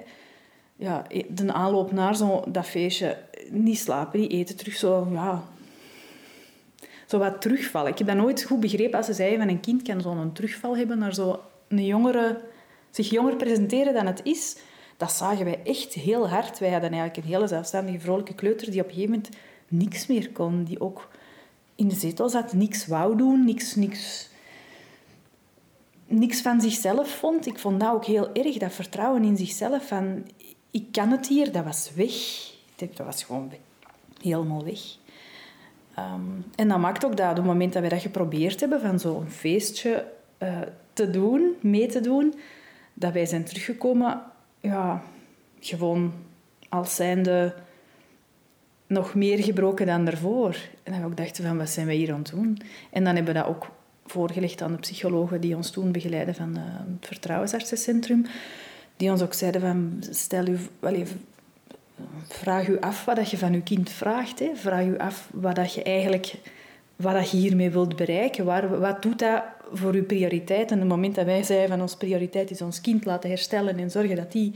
[0.77, 3.17] ja, e- de aanloop naar zo, dat feestje,
[3.51, 5.45] niet slapen, niet eten, terug zo, ja,
[7.07, 7.89] zo wat terugval.
[7.89, 10.77] Ik heb dat nooit goed begrepen als ze zeiden van een kind kan zo'n terugval
[10.77, 11.19] hebben naar
[11.69, 12.41] een jongere,
[12.91, 14.57] zich jonger presenteren dan het is.
[15.03, 16.59] Dat zagen wij echt heel hard.
[16.59, 19.37] Wij hadden eigenlijk een hele zelfstandige, vrolijke kleuter die op een gegeven moment
[19.69, 20.65] niks meer kon.
[20.65, 21.09] Die ook
[21.75, 24.29] in de zetel zat, niks wou doen, niks, niks,
[26.07, 27.47] niks van zichzelf vond.
[27.47, 29.87] Ik vond dat ook heel erg, dat vertrouwen in zichzelf.
[29.87, 30.27] Van,
[30.71, 32.15] ik kan het hier, dat was weg.
[32.77, 33.53] Dat was gewoon
[34.21, 34.81] helemaal weg.
[35.95, 36.21] Ehm,
[36.55, 39.29] en dat maakt ook dat op het moment dat we dat geprobeerd hebben van zo'n
[39.29, 40.61] feestje uh,
[40.93, 42.35] te doen, mee te doen,
[42.95, 44.32] dat wij zijn teruggekomen,
[44.63, 45.03] ja,
[45.61, 46.13] gewoon
[46.69, 47.55] als zijnde
[48.87, 50.57] nog meer gebroken dan daarvoor.
[50.83, 52.59] En dan we ook dachten van, wat zijn wij hier aan het doen?
[52.91, 53.71] En dan hebben we dat ook
[54.07, 58.27] voorgelegd aan de psychologen die ons toen begeleiden van uh, het Vertrouwensartsencentrum
[58.97, 61.25] die ons ook zeiden van, stel u, wel even,
[62.29, 64.39] vraag u af wat je van uw kind vraagt.
[64.39, 64.51] Hè.
[64.55, 66.35] Vraag u af wat je eigenlijk
[66.97, 68.45] wat je hiermee wilt bereiken.
[68.45, 70.71] Waar, wat doet dat voor uw prioriteit?
[70.71, 73.79] En op het moment dat wij zeiden van onze prioriteit is ons kind laten herstellen
[73.79, 74.55] en zorgen dat die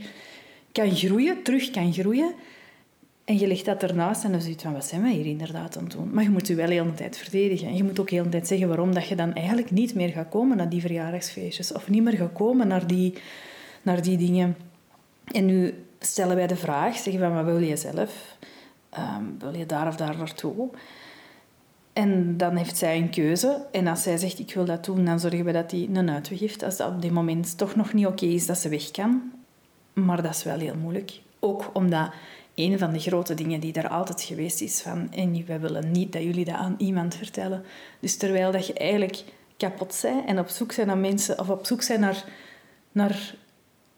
[0.71, 2.33] kan groeien, terug kan groeien,
[3.25, 5.91] En je legt dat ernaast en dan van, wat zijn wij hier inderdaad aan het
[5.91, 6.13] doen?
[6.13, 7.67] Maar je moet je wel de tijd verdedigen.
[7.67, 10.09] En je moet ook heel de tijd zeggen waarom dat je dan eigenlijk niet meer
[10.09, 11.71] gaat komen naar die verjaardagsfeestjes.
[11.71, 13.13] Of niet meer gaat komen naar die,
[13.81, 14.55] naar die dingen.
[15.31, 18.37] En nu stellen wij de vraag, zeggen van, wat wil je zelf?
[18.89, 20.69] Ehm, wil je daar of daar naartoe?
[21.97, 23.65] En dan heeft zij een keuze.
[23.71, 26.39] En als zij zegt, ik wil dat doen, dan zorgen we dat hij een uitweg
[26.39, 26.63] heeft.
[26.63, 29.31] Als dat op dit moment toch nog niet oké is, dat ze weg kan.
[29.93, 31.21] Maar dat is wel heel moeilijk.
[31.39, 32.11] Ook omdat
[32.55, 35.11] een van de grote dingen die er altijd geweest is van...
[35.11, 37.63] En wij willen niet dat jullie dat aan iemand vertellen.
[37.99, 39.23] Dus terwijl dat je eigenlijk
[39.57, 41.39] kapot bent en op zoek zijn naar mensen...
[41.39, 42.23] Of op zoek zijn naar...
[42.91, 43.35] naar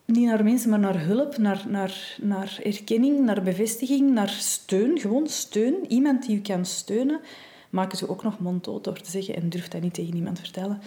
[0.06, 5.00] niet naar mensen, maar naar hulp, naar, naar, naar erkenning, naar bevestiging, naar steun.
[5.00, 5.76] Gewoon steun.
[5.88, 7.20] Iemand die je kan steunen.
[7.70, 10.82] Maken ze ook nog monddood door te zeggen en durft dat niet tegen iemand vertellen.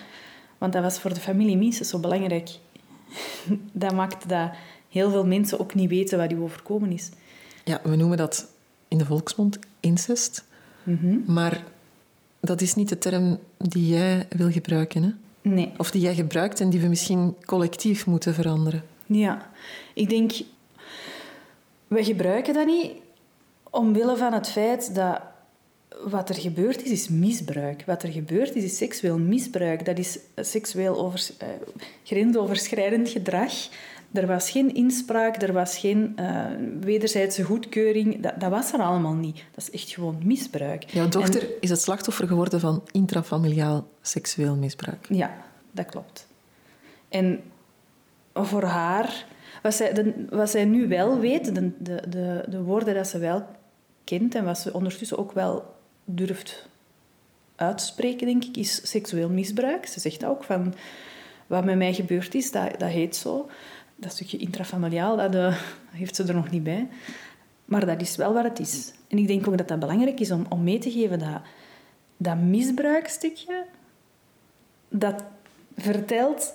[0.58, 2.48] Want dat was voor de familie minstens zo belangrijk.
[3.72, 4.50] Dat maakte dat
[4.88, 7.10] heel veel mensen ook niet weten wat u overkomen is.
[7.64, 8.46] Ja, we noemen dat
[8.88, 10.44] in de volksmond incest.
[10.82, 11.32] Mhm.
[11.32, 11.64] Maar
[12.40, 15.10] dat is niet de term die jij wil gebruiken, hè?
[15.50, 15.72] Nee.
[15.76, 18.84] Of die jij gebruikt en die we misschien collectief moeten veranderen.
[19.06, 19.50] Ja,
[19.94, 20.32] ik denk,
[21.88, 22.92] we gebruiken dat niet
[23.70, 25.20] omwille van het feit dat
[26.04, 27.82] wat er gebeurd is, is misbruik.
[27.86, 29.84] Wat er gebeurd is, is seksueel misbruik.
[29.84, 31.48] Dat is seksueel overs, eh,
[32.04, 33.52] grensoverschrijdend gedrag.
[34.12, 36.46] Er was geen inspraak, er was geen uh,
[36.80, 38.22] wederzijdse goedkeuring.
[38.22, 39.44] Dat, dat, was er allemaal niet.
[39.54, 40.82] Dat is echt gewoon misbruik.
[40.82, 45.06] Jouw dochter is het slachtoffer geworden van intrafamiliaal seksueel misbruik.
[45.08, 45.36] Ja,
[45.70, 46.26] dat klopt.
[47.08, 47.40] En
[48.34, 49.26] voor haar,
[49.62, 53.18] wat zij, de, wat zij nu wel weet, de, de, de, de woorden dat ze
[53.18, 53.46] wel
[54.04, 55.71] kent en wat ze ondertussen ook wel
[56.04, 56.68] durft
[57.56, 59.86] uitspreken, denk ik, is seksueel misbruik.
[59.86, 60.74] Ze zegt ook van,
[61.46, 63.50] wat met mij gebeurd is, dat, dat heet zo.
[63.96, 65.56] Dat stukje intrafamiliaal, dat, uh,
[65.90, 66.88] heeft ze er nog niet bij.
[67.64, 68.92] Maar dat is wel wat het is.
[69.08, 71.40] En ik denk ook dat dat belangrijk is om, om mee te geven dat
[72.16, 73.64] dat misbruikstukje,
[74.88, 75.24] dat
[75.76, 76.54] vertelt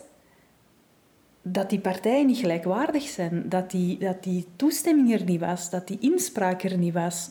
[1.41, 5.87] dat die partijen niet gelijkwaardig zijn, dat die, dat die toestemming er niet was, dat
[5.87, 7.29] die inspraak er niet was.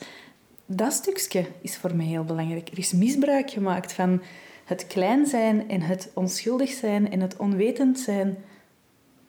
[0.67, 2.69] Dat stukje is voor mij heel belangrijk.
[2.69, 4.23] Er is misbruik gemaakt van
[4.65, 8.37] het klein zijn en het onschuldig zijn en het onwetend zijn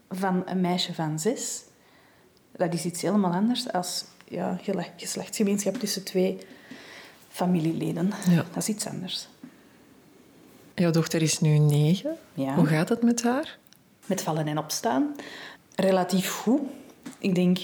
[0.09, 1.63] van een meisje van zes.
[2.51, 4.59] Dat is iets helemaal anders als ja,
[4.97, 6.37] geslachtsgemeenschap tussen twee
[7.29, 8.11] familieleden.
[8.29, 8.45] Ja.
[8.53, 9.27] Dat is iets anders.
[10.75, 12.17] Jouw dochter is nu negen.
[12.33, 12.55] Ja.
[12.55, 13.57] Hoe gaat het met haar?
[14.07, 15.15] met vallen en opstaan.
[15.75, 16.61] Relatief goed.
[17.17, 17.57] Ik denk,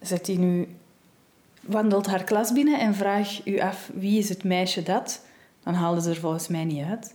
[0.00, 0.68] zet hij nu,
[1.68, 5.24] wandelt haar klas binnen en vraag u af wie is het meisje dat,
[5.62, 7.14] dan haalden ze er volgens mij niet uit.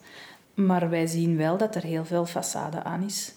[0.54, 3.34] Maar wij zien wel dat er heel veel façade aan is.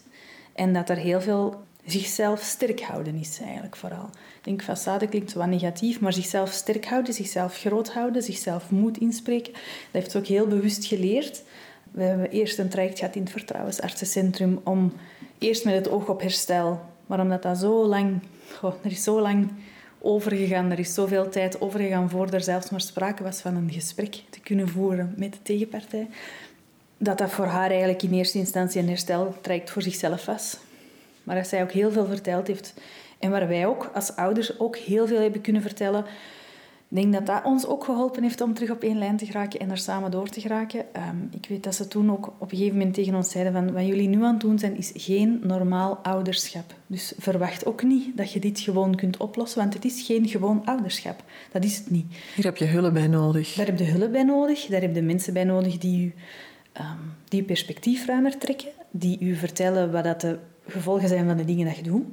[0.53, 4.09] En dat er heel veel zichzelf sterk houden is eigenlijk vooral.
[4.41, 8.97] Ik denk, façade klinkt wat negatief, maar zichzelf sterk houden, zichzelf groot houden, zichzelf moed
[8.97, 11.43] inspreken, dat heeft ze ook heel bewust geleerd.
[11.91, 14.93] We hebben eerst een traject gehad in het Vertrouwensartsencentrum om
[15.37, 16.81] eerst met het oog op herstel.
[17.05, 18.19] Maar omdat dat zo lang...
[18.61, 19.51] Er is zo lang
[20.07, 24.23] overgegaan, er is zoveel tijd overgegaan voor er zelfs maar sprake was van een gesprek
[24.29, 26.07] te kunnen voeren met de tegenpartij,
[26.97, 30.57] dat dat voor haar eigenlijk in eerste instantie een hersteltraject voor zichzelf was.
[31.23, 32.73] Maar dat zij ook heel veel verteld heeft.
[33.19, 36.05] En waar wij ook als ouders ook heel veel hebben kunnen vertellen
[36.89, 39.59] ik denk dat dat ons ook geholpen heeft om terug op één lijn te geraken
[39.59, 40.93] en er samen door te geraken.
[40.93, 43.71] Ehm, ik weet dat ze toen ook op een gegeven moment tegen ons zeiden van
[43.71, 46.73] wat jullie nu aan het doen zijn, is geen normaal ouderschap.
[46.87, 50.65] Dus verwacht ook niet dat je dit gewoon kunt oplossen, want het is geen gewoon
[50.65, 51.23] ouderschap.
[51.51, 52.05] Dat is het niet.
[52.35, 53.53] Hier heb je hulp bij nodig.
[53.53, 54.65] Daar heb je hulp bij nodig.
[54.65, 56.11] Daar heb je mensen bij nodig die je,
[56.81, 61.37] um, die je perspectief ruimer trekken, die u vertellen wat dat de gevolgen zijn van
[61.37, 62.05] de dingen dat je doet.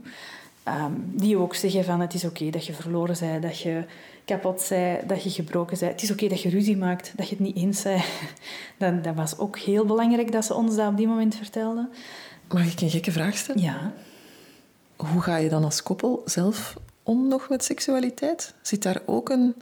[0.68, 3.84] Um, die ook zeggen van het is oké dat je verloren bent, dat je
[4.24, 5.90] kapot zei, dat je gebroken zei.
[5.90, 8.02] Het is oké dat je ruzie maakt, dat je het niet eens zei.
[8.78, 11.90] Dat, dat was ook heel belangrijk dat ze ons dat op die moment vertelden.
[12.48, 13.62] Mag ik een gekke vraag stellen?
[13.62, 13.92] Ja.
[14.96, 18.54] Hoe ga je dan als koppel zelf om nog met seksualiteit?
[18.62, 19.54] Zit daar ook een...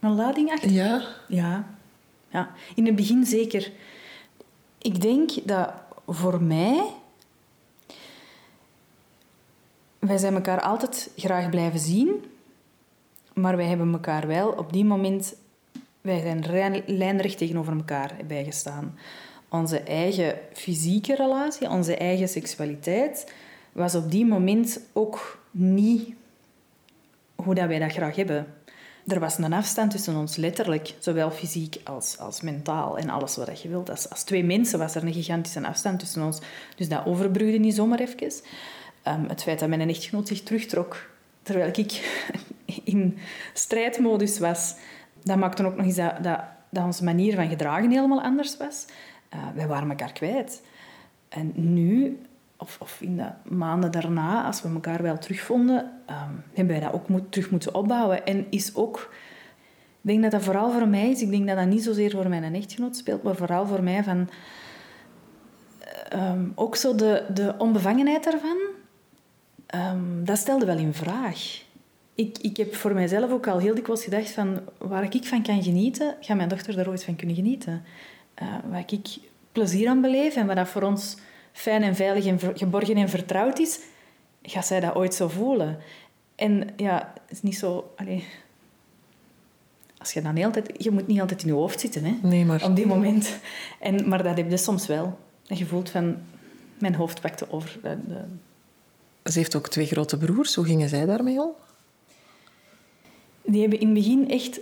[0.00, 0.70] Een lading achter?
[0.70, 1.02] Ja.
[1.28, 1.66] Ja.
[2.28, 2.50] ja.
[2.74, 3.72] In het begin zeker.
[4.78, 5.72] Ik denk dat
[6.06, 6.82] voor mij...
[9.98, 12.24] Wij zijn elkaar altijd graag blijven zien
[13.40, 15.34] maar wij hebben elkaar wel op die moment...
[16.00, 18.98] Wij zijn lijnrecht tegenover elkaar bijgestaan.
[19.48, 23.32] Onze eigen fysieke relatie, onze eigen seksualiteit...
[23.72, 26.14] was op die moment ook niet
[27.34, 28.46] hoe dat wij dat graag hebben.
[29.06, 33.62] Er was een afstand tussen ons, letterlijk, zowel fysiek als, als mentaal en alles wat
[33.62, 33.90] je wilt.
[33.90, 36.38] Als, als twee mensen was er een gigantische afstand tussen ons.
[36.76, 38.32] Dus dat overbrugde niet zomaar even.
[39.08, 41.10] Um, het feit dat mijn echtgenoot zich terugtrok,
[41.46, 42.22] terwijl ik
[42.84, 43.18] in
[43.52, 44.76] strijdmodus was.
[45.22, 48.86] Dat maakte ook nog eens dat, dat, dat onze manier van gedragen helemaal anders was.
[49.34, 50.62] Uh, wij waren elkaar kwijt.
[51.28, 52.20] En nu,
[52.56, 56.92] of, of in de maanden daarna, als we elkaar wel terugvonden, um, hebben wij dat
[56.92, 58.26] ook terug moeten opbouwen.
[58.26, 59.14] En is ook...
[60.00, 61.22] Ik denk dat dat vooral voor mij is.
[61.22, 64.28] Ik denk dat dat niet zozeer voor mijn echtgenoot speelt, maar vooral voor mij van...
[66.14, 68.56] Um, ook zo de, de onbevangenheid daarvan,
[69.74, 71.64] um, dat stelde wel in vraag.
[72.14, 74.60] Ik, ik heb voor mijzelf ook al heel dikwijls gedacht van...
[74.78, 77.84] Waar ik van kan genieten, gaat mijn dochter daar ooit van kunnen genieten.
[78.42, 79.18] Uh, waar ik
[79.52, 81.16] plezier aan beleef en wat dat voor ons
[81.52, 83.80] fijn en veilig en geborgen en vertrouwd is,
[84.42, 85.78] gaat zij dat ooit zo voelen.
[86.34, 87.92] En ja, het is niet zo...
[87.96, 88.24] Allez,
[89.98, 90.72] als je dan heel tijd...
[90.76, 92.14] Je moet niet altijd in je hoofd zitten, hè.
[92.22, 92.64] Nee, maar...
[92.64, 93.38] Op die moment.
[93.80, 95.18] En, maar dat heb je soms wel.
[95.46, 96.16] En je voelt van...
[96.78, 97.78] Mijn hoofd pakte over.
[97.82, 98.24] De, de...
[99.30, 100.54] Ze heeft ook twee grote broers.
[100.54, 101.50] Hoe gingen zij daarmee om?
[103.42, 104.60] Die hebben in het begin echt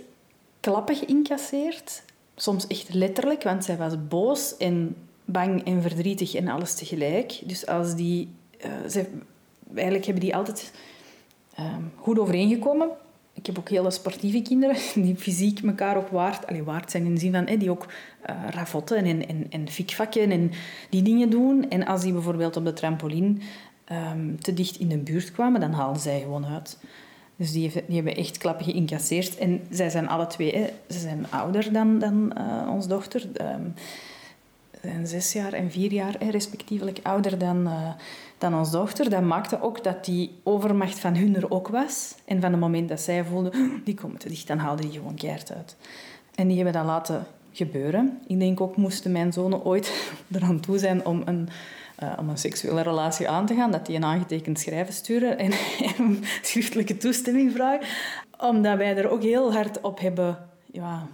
[0.59, 2.03] klappen geïncasseerd.
[2.35, 7.41] Soms echt letterlijk, want zij was boos en bang en verdrietig en alles tegelijk.
[7.43, 8.29] Dus als die...
[8.87, 9.09] Zij,
[9.73, 10.71] eigenlijk hebben die altijd
[11.59, 12.89] uh, goed overeengekomen.
[13.33, 14.75] Ik heb ook hele sportieve kinderen
[15.05, 17.85] die fysiek elkaar ook waard, waard zijn in zin van die ook
[18.29, 20.51] uh, ravotten en, en, en fikvakken en
[20.89, 21.69] die dingen doen.
[21.69, 23.35] En als die bijvoorbeeld op de trampoline
[23.91, 26.77] um, te dicht in de buurt kwamen, dan haalden zij gewoon uit.
[27.35, 29.37] Dus die, die hebben echt klappen geïncasseerd.
[29.37, 33.27] En zij zijn alle twee, hè, ze zijn ouder dan, dan uh, ons dochter.
[33.41, 33.73] Um,
[34.81, 37.89] zijn zes jaar en vier jaar respectievelijk ouder dan, uh,
[38.37, 39.09] dan ons dochter.
[39.09, 42.15] Dat maakte ook dat die overmacht van hun er ook was.
[42.25, 45.15] En van het moment dat zij voelden, die komen te dicht, dan haalden die gewoon
[45.15, 45.75] keihard uit.
[46.35, 48.19] En die hebben dat laten gebeuren.
[48.27, 51.49] Ik denk ook, moesten mijn zonen ooit eraan toe zijn om een,
[52.03, 55.51] uh, om een seksuele relatie aan te gaan, dat die een aangetekend schrijven sturen en,
[55.97, 57.87] en schriftelijke toestemming vragen.
[58.37, 60.37] Omdat wij er ook heel hard op hebben...
[60.71, 61.07] Ja,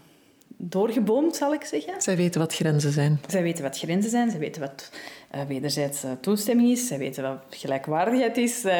[0.62, 2.02] doorgeboomd, zal ik zeggen.
[2.02, 3.20] Zij weten wat grenzen zijn.
[3.28, 4.92] Zij weten wat grenzen zijn, zij weten wat
[5.36, 8.74] uh, wederzijdse toestemming is, zij weten wat gelijkwaardigheid is, uh,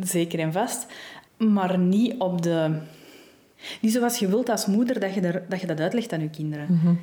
[0.00, 0.86] zeker en vast.
[1.36, 2.78] Maar niet op de...
[3.80, 6.30] Niet zoals je wilt als moeder, dat je, er, dat, je dat uitlegt aan je
[6.30, 6.66] kinderen.
[6.70, 6.94] Mhm.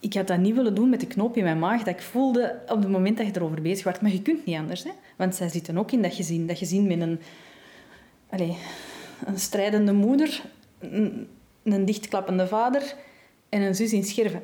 [0.00, 2.58] Ik had dat niet willen doen met de knoop in mijn maag, dat ik voelde
[2.66, 4.00] op het moment dat je erover bezig wordt.
[4.00, 4.90] Maar je kunt niet anders, hè?
[5.16, 6.46] want zij zitten ook in dat gezin.
[6.46, 7.20] Dat gezin met een,
[8.30, 8.56] allez,
[9.24, 10.42] een strijdende moeder,
[10.78, 11.28] een,
[11.62, 12.94] een dichtklappende vader
[13.48, 14.42] en een zus in Scherven.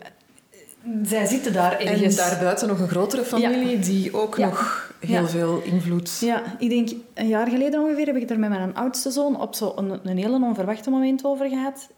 [1.02, 2.18] Zij zitten daar ergens.
[2.18, 6.18] En daarbuiten nog een grotere familie die ook nog heel veel invloed...
[6.20, 9.40] Ja, ik denk een jaar geleden ongeveer heb ik het er met mijn oudste zoon
[9.40, 11.88] op zo'n een, een hele onverwachte moment over gehad.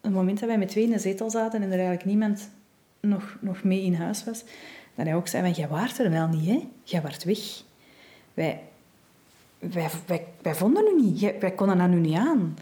[0.00, 2.50] Een moment dat wij met twee in de zetel zaten en er eigenlijk niemand
[3.00, 4.44] nog, nog mee in huis was.
[4.94, 6.68] Dat hij ook zei, van, jij waart er wel niet, hè?
[6.82, 7.62] Jij waart weg.
[8.34, 8.60] Wij,
[9.58, 11.34] wij, wij, wij vonden u niet.
[11.40, 12.56] Wij konden aan u niet aan.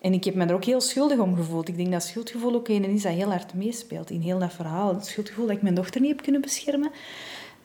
[0.00, 1.68] En ik heb me er ook heel schuldig om gevoeld.
[1.68, 4.94] Ik denk dat schuldgevoel ook een is dat heel hard meespeelt in heel dat verhaal.
[4.94, 6.90] Het schuldgevoel dat ik mijn dochter niet heb kunnen beschermen.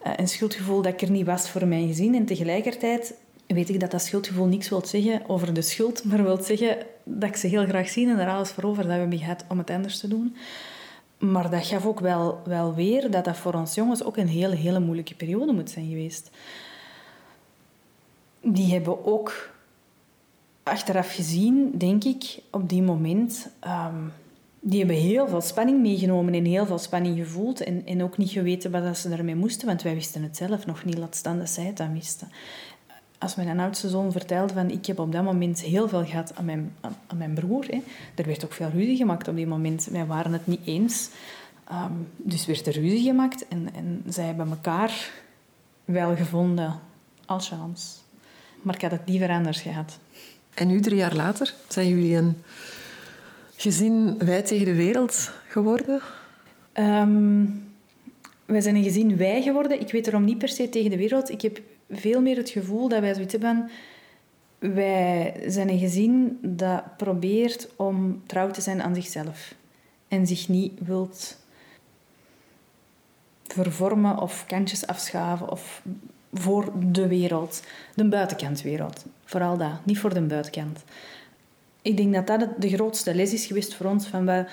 [0.06, 2.16] Uh, een schuldgevoel dat ik er niet was voor mijn gezin.
[2.16, 3.14] En tegelijkertijd
[3.48, 7.30] weet ik dat dat schuldgevoel niks wil zeggen over de schuld, maar wil zeggen dat
[7.30, 9.58] ik ze heel graag zie en er alles voor over dat we hebben gehad om
[9.58, 10.36] het anders te doen.
[11.18, 14.56] Maar dat gaf ook wel, wel weer dat dat voor ons jongens ook een hele,
[14.56, 16.32] hele moeilijke periode moet zijn geweest.
[18.42, 19.50] Die hebben ook
[20.64, 23.48] achteraf gezien, denk ik, op die moment...
[23.68, 24.12] Um,
[24.68, 27.64] die hebben heel veel spanning meegenomen en heel veel spanning gevoeld.
[27.64, 30.86] En, en ook niet geweten wat ze daarmee moesten, want wij wisten het zelf nog
[30.86, 32.32] niet, laat staan dat zij het dan wisten.
[33.18, 36.46] Als mijn oudste zoon vertelde van ik heb op dat moment heel veel gehad aan
[36.46, 37.66] mijn, aan, mijn broer.
[37.66, 37.84] Hè.
[38.16, 39.88] Er werd ook veel ruzie gemaakt op die moment.
[39.92, 41.10] Wij waren het niet eens.
[41.72, 45.12] Um, dus werd er ruzie gemaakt en, en zij hebben elkaar
[45.86, 46.80] wel gevonden
[47.26, 47.88] als chance.
[48.62, 50.00] Maar ik had het liever anders gehad.
[50.54, 52.42] En nu, drie jaar later, zijn jullie een
[53.56, 56.02] gezin wij tegen de wereld geworden?
[56.74, 57.64] Um,
[58.46, 59.80] wij zijn een gezin wij geworden.
[59.80, 61.30] Ik weet erom niet per se tegen de wereld.
[61.30, 61.62] Ik heb
[61.98, 63.70] veel meer het gevoel dat wij zoiets hebben...
[64.60, 69.54] Wij zijn een gezin dat probeert om trouw te zijn aan zichzelf.
[70.08, 71.38] En zich niet wilt
[73.48, 75.82] vervormen of kantjes afschaven of
[76.34, 77.64] voor de wereld.
[77.96, 79.06] De buitenkantwereld.
[79.26, 80.84] Vooral dat, niet voor de buitenkant.
[81.82, 84.08] Ik denk dat dat de grootste les is geweest voor ons.
[84.08, 84.48] Van wat,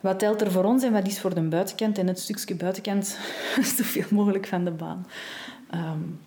[0.00, 1.98] wat telt er voor ons en wat is voor de buitenkant?
[1.98, 3.18] En het stukje buitenkant
[3.76, 5.06] zoveel mogelijk van de baan.
[5.74, 6.20] Um,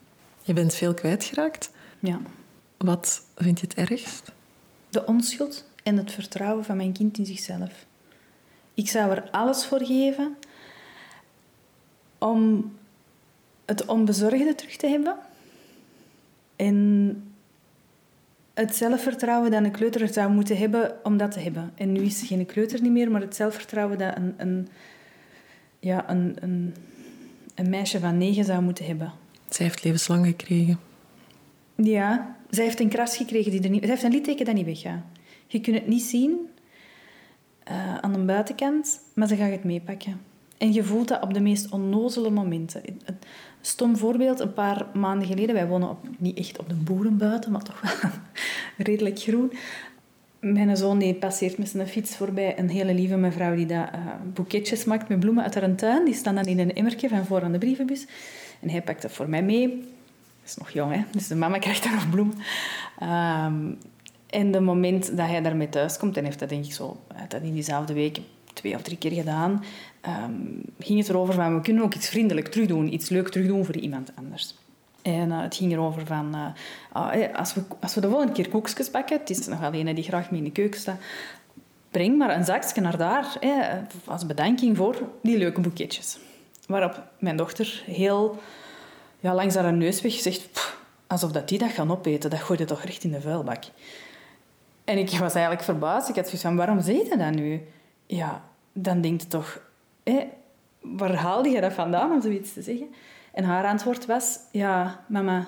[0.43, 1.71] je bent veel kwijtgeraakt.
[1.99, 2.19] Ja.
[2.77, 4.31] Wat vind je het ergst?
[4.89, 7.85] De onschuld en het vertrouwen van mijn kind in zichzelf.
[8.73, 10.35] Ik zou er alles voor geven
[12.17, 12.71] om
[13.65, 15.15] het onbezorgde terug te hebben.
[16.55, 17.15] En
[18.53, 21.71] het zelfvertrouwen dat een kleuter zou moeten hebben om dat te hebben.
[21.75, 24.67] En nu is ze geen kleuter niet meer, maar het zelfvertrouwen dat een, een,
[25.79, 26.75] ja, een, een,
[27.55, 29.13] een meisje van negen zou moeten hebben.
[29.53, 30.79] Zij heeft levenslang gekregen.
[31.75, 33.81] Ja, zij heeft een kras gekregen die er niet...
[33.81, 35.03] Zij heeft een litteken dat niet weggaat.
[35.47, 36.37] Je kunt het niet zien
[37.71, 40.21] uh, aan de buitenkant, maar ze gaat het meepakken.
[40.57, 42.81] En je voelt dat op de meest onnozele momenten.
[42.85, 43.17] Een
[43.61, 47.63] stom voorbeeld, een paar maanden geleden, wij wonen op, niet echt op de boerenbuiten, maar
[47.63, 48.11] toch wel
[48.87, 49.51] redelijk groen.
[50.39, 54.33] Mijn zoon die passeert met zijn fiets voorbij een hele lieve mevrouw die daar uh,
[54.33, 56.05] boeketjes maakt met bloemen uit haar tuin.
[56.05, 58.07] Die staan dan in een emmertje van voor aan de brievenbus.
[58.61, 59.67] En hij pakt dat voor mij mee.
[59.69, 61.01] Dat is nog jong, hè?
[61.11, 62.37] dus de mama krijgt dan nog bloemen.
[63.03, 63.77] Um,
[64.31, 66.97] en de moment dat hij daarmee thuis komt, en heeft dat denk ik zo,
[67.27, 68.19] dat in diezelfde week
[68.53, 69.63] twee of drie keer gedaan,
[70.07, 73.77] um, ging het erover van we kunnen ook iets vriendelijk terugdoen, iets leuk terugdoen voor
[73.77, 74.55] iemand anders.
[75.01, 78.49] En uh, het ging erover van, uh, uh, als, we, als we de volgende keer
[78.49, 80.99] koekjes bakken, het is nog alleen die graag mee in de keuken staat,
[81.89, 83.39] breng maar een zakje naar daar,
[84.05, 86.17] als bedanking voor die leuke boeketjes.
[86.67, 88.39] Waarop mijn dochter heel
[89.19, 90.75] ja, langs haar neus weg zegt,
[91.07, 93.63] alsof dat die dat gaan opeten, dat gooi je toch recht in de vuilbak.
[94.83, 96.09] En ik was eigenlijk verbaasd.
[96.09, 97.61] Ik had zoiets van, waarom zeg je dat nu?
[98.05, 98.43] Ja,
[98.73, 99.61] dan denkt je toch,
[100.81, 102.87] waar haalde je dat vandaan om zoiets te zeggen?
[103.33, 105.47] En haar antwoord was, ja, mama,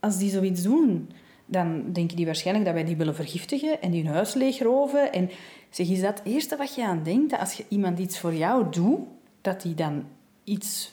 [0.00, 1.10] als die zoiets doen,
[1.46, 5.12] dan denken die waarschijnlijk dat wij die willen vergiftigen en die hun huis leegroven.
[5.12, 5.30] En
[5.70, 7.30] zeg, is dat het eerste wat je aan denkt?
[7.30, 9.00] Dat als je iemand iets voor jou doet,
[9.40, 10.04] dat die dan
[10.46, 10.92] iets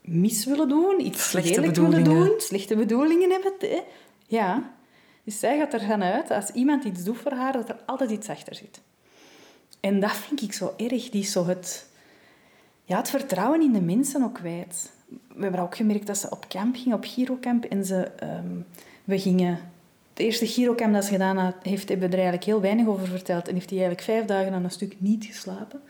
[0.00, 3.52] mis willen doen, iets slechte willen doen, slechte bedoelingen hebben.
[3.58, 3.80] Hè?
[4.26, 4.72] Ja,
[5.24, 8.10] dus zij gaat er gaan uit, als iemand iets doet voor haar, dat er altijd
[8.10, 8.80] iets achter zit.
[9.80, 11.10] En dat vind ik zo erg.
[11.10, 11.86] Die zo het,
[12.84, 14.92] ja, het vertrouwen in de mensen ook kwijt.
[15.34, 17.64] We hebben ook gemerkt dat ze op camp ging, op Girocamp.
[17.64, 18.66] En ze, um,
[19.04, 19.70] we gingen...
[20.10, 23.48] Het eerste Girocamp dat ze gedaan heeft, hebben we er eigenlijk heel weinig over verteld.
[23.48, 25.82] En heeft hij eigenlijk vijf dagen aan een stuk niet geslapen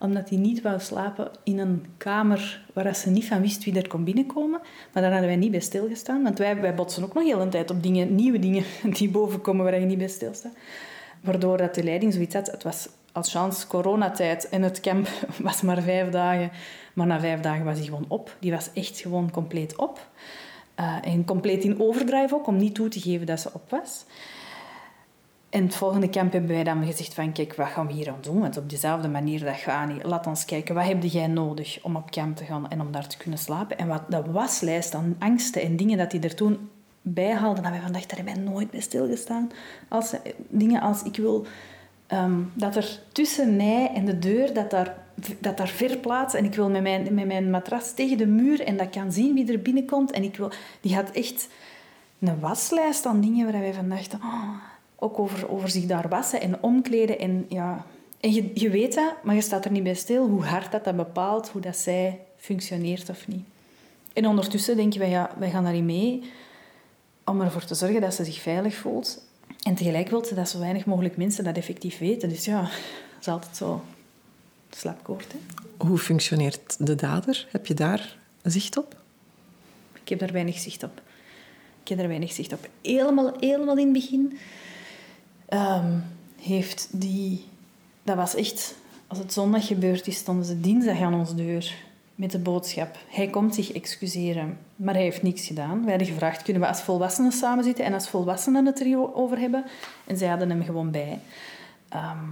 [0.00, 3.88] omdat hij niet wou slapen in een kamer waar ze niet van wist wie er
[3.88, 4.60] kon binnenkomen.
[4.92, 6.22] Maar daar hadden wij niet bij stilgestaan.
[6.22, 8.64] Want wij, wij botsen ook nog heel een tijd op dingen, nieuwe dingen
[8.98, 10.52] die bovenkomen waar je niet bij stilstaat.
[11.20, 12.50] Waardoor dat de leiding zoiets had.
[12.50, 15.08] Het was als chance coronatijd en het camp
[15.42, 16.50] was maar vijf dagen.
[16.94, 18.36] Maar na vijf dagen was hij gewoon op.
[18.38, 20.08] Die was echt gewoon compleet op.
[20.80, 24.04] Uh, en compleet in overdrive ook, om niet toe te geven dat ze op was.
[25.50, 28.18] En het volgende camp hebben wij dan gezegd van, kijk, wat gaan we hier aan
[28.20, 28.40] doen?
[28.40, 30.04] Want op dezelfde manier, dat gaat niet.
[30.04, 33.06] Laat ons kijken, wat heb jij nodig om op camp te gaan en om daar
[33.06, 33.78] te kunnen slapen?
[33.78, 36.68] En wat de waslijst aan angsten en dingen dat hij er toen
[37.02, 39.50] bijhaalde, dat wij van dachten, daar hebben wij nooit bij stilgestaan.
[39.88, 40.14] Als,
[40.48, 41.46] dingen als, ik wil
[42.06, 44.96] ehm, dat er tussen mij en de deur, dat daar,
[45.38, 48.76] dat daar verplaatst en ik wil met mijn, met mijn matras tegen de muur en
[48.76, 50.10] dat kan zien wie er binnenkomt.
[50.10, 51.48] En ik wil, die had echt
[52.18, 54.54] een waslijst aan dingen waar wij van dachten, oh,
[55.00, 57.18] ook over, over zich daar wassen en omkleden.
[57.18, 57.84] En, ja.
[58.20, 60.84] en je, je weet dat, maar je staat er niet bij stil hoe hard dat,
[60.84, 63.44] dat bepaalt, hoe dat zij functioneert of niet.
[64.12, 66.22] En ondertussen denken wij, ja, wij gaan daarin mee
[67.24, 69.22] om ervoor te zorgen dat ze zich veilig voelt.
[69.62, 72.28] En tegelijk wil ze dat zo weinig mogelijk mensen dat effectief weten.
[72.28, 72.70] Dus ja, dat
[73.20, 73.82] is altijd zo
[74.70, 75.32] slapkoord.
[75.32, 75.38] Hè?
[75.86, 77.46] Hoe functioneert de dader?
[77.50, 78.96] Heb je daar zicht op?
[80.02, 81.00] Ik heb daar weinig zicht op.
[81.82, 82.68] Ik heb daar weinig zicht op.
[82.82, 84.38] Helemaal, helemaal in het begin
[85.50, 85.98] Ehm,
[86.40, 87.44] heeft die...
[88.02, 88.74] Dat was echt...
[89.06, 91.74] Als het zondag gebeurd is, stonden ze dinsdag aan onze deur
[92.14, 92.98] met de boodschap.
[93.08, 95.80] Hij komt zich excuseren, maar hij heeft niks gedaan.
[95.80, 99.64] Wij hadden gevraagd, kunnen we als volwassenen samen zitten en als volwassenen het erover hebben?
[100.06, 101.18] En zij hadden hem gewoon bij.
[101.88, 102.24] Ehm,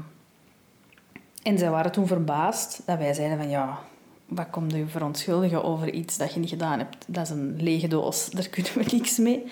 [1.42, 3.78] en zij waren toen verbaasd dat wij zeiden van ja,
[4.26, 7.04] wat komt u verontschuldigen over iets dat je niet gedaan hebt?
[7.06, 9.44] Dat is een lege doos, daar kunnen we niks mee.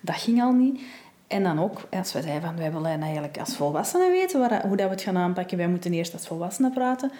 [0.00, 0.80] Dat ging al niet.
[1.32, 4.76] En dan ook, als we zeiden van wij willen eigenlijk als volwassenen weten waar, hoe
[4.76, 7.12] dat we het gaan aanpakken, wij moeten eerst als volwassenen praten,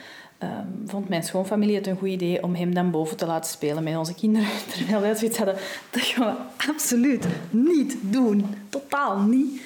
[0.43, 3.83] um, vond mijn schoonfamilie het een goed idee om hem dan boven te laten spelen
[3.83, 4.49] met onze kinderen.
[4.75, 5.57] Terwijl wij zoiets hadden,
[5.91, 8.45] dat gaan we absoluut niet doen.
[8.69, 9.63] Totaal niet.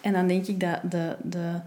[0.00, 1.60] En dan denk ik dat de, de,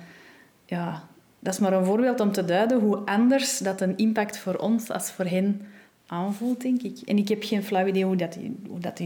[0.65, 1.03] ja,
[1.39, 4.89] dat is maar een voorbeeld om te duiden hoe anders dat een impact voor ons
[4.89, 5.61] als voor hen
[6.05, 6.99] aanvoelt, denk ik.
[7.05, 9.01] En ik heb geen flauw idee hoe dat, hoe dat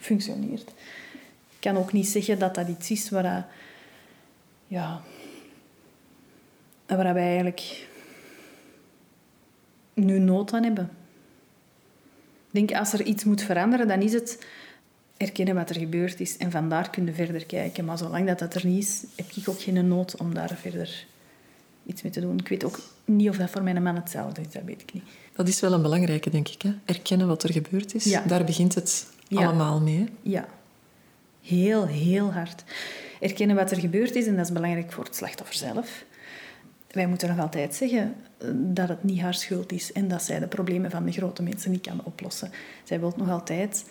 [0.00, 0.72] functioneert
[1.66, 3.48] kan ook niet zeggen dat dat iets is waar,
[4.66, 5.02] ja,
[6.86, 7.86] waar wij eigenlijk
[9.94, 10.90] nu nood aan hebben.
[12.50, 14.46] Ik denk, als er iets moet veranderen, dan is het
[15.16, 17.84] erkennen wat er gebeurd is en vandaar kunnen verder kijken.
[17.84, 21.06] Maar zolang dat, dat er niet is, heb ik ook geen nood om daar verder
[21.86, 22.38] iets mee te doen.
[22.38, 25.04] Ik weet ook niet of dat voor mijn man hetzelfde is, dat weet ik niet.
[25.32, 26.62] Dat is wel een belangrijke, denk ik.
[26.62, 26.74] Hè?
[26.84, 28.18] Erkennen wat er gebeurd is.
[28.26, 30.08] Daar begint het allemaal mee.
[30.22, 30.48] Ja,
[31.46, 32.64] Heel, heel hard.
[33.20, 36.04] erkennen wat er gebeurd is en dat is belangrijk voor het slachtoffer zelf.
[36.90, 40.38] Wij moeten nog altijd zeggen eh, dat het niet haar schuld is en dat zij
[40.38, 42.50] de problemen van de grote mensen niet kan oplossen.
[42.84, 43.84] Zij wil nog altijd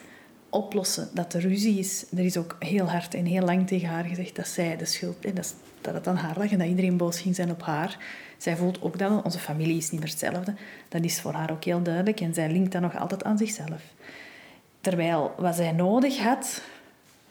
[0.50, 2.06] oplossen dat er ruzie is.
[2.18, 5.26] Er is ook heel hard en heel lang tegen haar gezegd dat zij de schuld
[5.26, 5.34] is.
[5.34, 7.98] Dat, dat het aan haar lag en dat iedereen boos ging zijn op haar.
[8.38, 10.54] Zij voelt ook dat onze familie is niet meer hetzelfde.
[10.90, 13.82] Dat is voor haar ook heel duidelijk en zij linkt dat nog altijd aan zichzelf.
[14.82, 16.62] Terwijl wat zij nodig had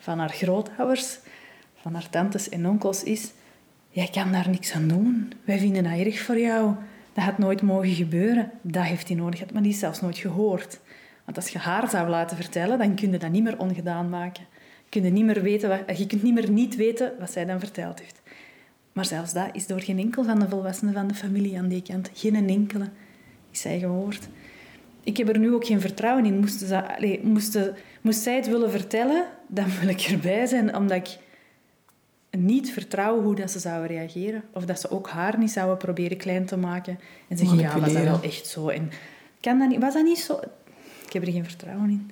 [0.05, 1.19] van haar grootouders,
[1.75, 3.33] van haar tantes en onkels is...
[3.89, 5.33] Jij kan daar niks aan doen.
[5.45, 6.75] Wij vinden dat erg voor jou.
[7.13, 8.51] Dat had nooit mogen gebeuren.
[8.63, 10.81] Dat heeft hij nodig gehad, maar die is zelfs nooit gehoord.
[11.25, 14.45] Want als je haar zou laten vertellen, dan kun je dat niet meer ongedaan maken.
[14.85, 17.59] Je kunt niet meer, weten wat, je kunt niet, meer niet weten wat zij dan
[17.59, 18.21] verteld heeft.
[18.93, 21.83] Maar zelfs dat is door geen enkel van de volwassenen van de familie aan die
[21.83, 22.11] kant.
[22.13, 22.89] Geen enkele
[23.51, 24.29] is zij gehoord.
[25.03, 26.49] Ik heb er nu ook geen vertrouwen in.
[26.49, 31.19] Ze, moest zij het willen vertellen, dan wil ik erbij zijn, omdat ik
[32.31, 34.43] niet vertrouw hoe dat ze zouden reageren.
[34.53, 36.99] Of dat ze ook haar niet zouden proberen klein te maken.
[37.29, 38.69] En zeggen, ja, was dat wel echt zo?
[38.69, 38.91] En
[39.41, 40.41] kan dat niet, was dat niet zo?
[41.07, 42.11] Ik heb er geen vertrouwen in.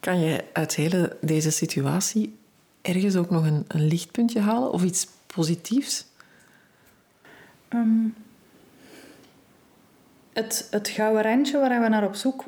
[0.00, 2.38] Kan je uit hele deze situatie
[2.82, 4.72] ergens ook nog een, een lichtpuntje halen?
[4.72, 6.06] Of iets positiefs?
[7.68, 8.14] Um,
[10.32, 12.44] het, het gouden randje waar we naar op zoek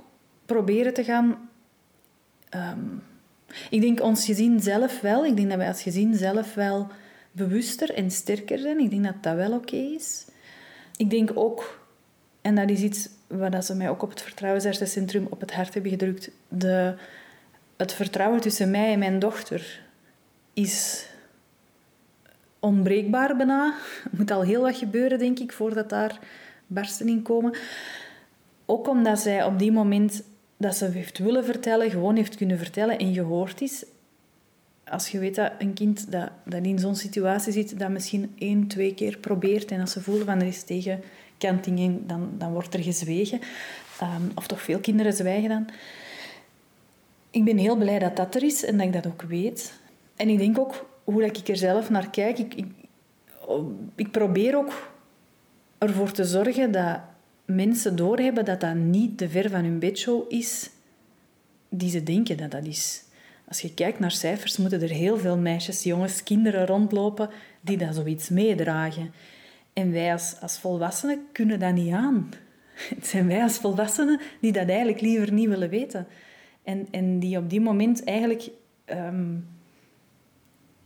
[0.47, 1.49] proberen te gaan...
[2.55, 3.03] Um,
[3.71, 5.27] ik denk ons gezin zelf wel.
[5.27, 6.87] Ik denk dat wij als gezin zelf wel
[7.33, 8.79] bewuster en sterker zijn.
[8.79, 10.25] Ik denk dat dat wel oké is.
[10.97, 11.87] Ik denk ook,
[12.41, 15.91] en dat is iets wat ze mij ook op het Vertrouwensartsencentrum op het hart hebben
[15.91, 16.95] gedrukt, de,
[17.77, 19.81] het vertrouwen tussen mij en mijn dochter
[20.53, 21.07] is
[22.59, 23.75] onbreekbaar bijna.
[24.05, 26.19] Er moet al heel wat gebeuren, denk ik, voordat daar
[26.67, 27.57] barsten in komen.
[28.67, 30.23] Ook omdat zij op die moment
[30.61, 33.85] dat ze heeft willen vertellen, gewoon heeft kunnen vertellen en gehoord is.
[34.85, 38.67] Als je weet dat een kind dat, dat in zo'n situatie zit, dat misschien één,
[38.67, 42.83] twee keer probeert en als ze voelen van er is tegenkanting, dan, dan wordt er
[42.83, 43.41] gezwegen.
[44.03, 45.69] Um, of toch veel kinderen zwijgen dan.
[47.31, 49.73] Ik ben heel blij dat dat er is en dat ik dat ook weet.
[50.17, 52.39] En ik denk ook hoe ik er zelf naar kijk.
[52.39, 52.67] Ik, ik,
[53.95, 54.91] ik probeer ook
[55.79, 57.01] ervoor te zorgen dat
[57.51, 60.71] mensen doorhebben dat dat niet de ver van hun bedshow is
[61.69, 63.05] die ze denken dat dat is.
[63.49, 67.31] Als je kijkt naar cijfers, moeten er heel veel meisjes, jongens, kinderen rondlopen
[67.61, 69.13] die dat zoiets meedragen.
[69.73, 72.31] En wij als, als volwassenen kunnen dat niet aan.
[72.95, 76.07] Het zijn wij als volwassenen die dat eigenlijk liever niet willen weten.
[76.63, 78.51] En, en die op die moment eigenlijk
[78.85, 79.37] ehm,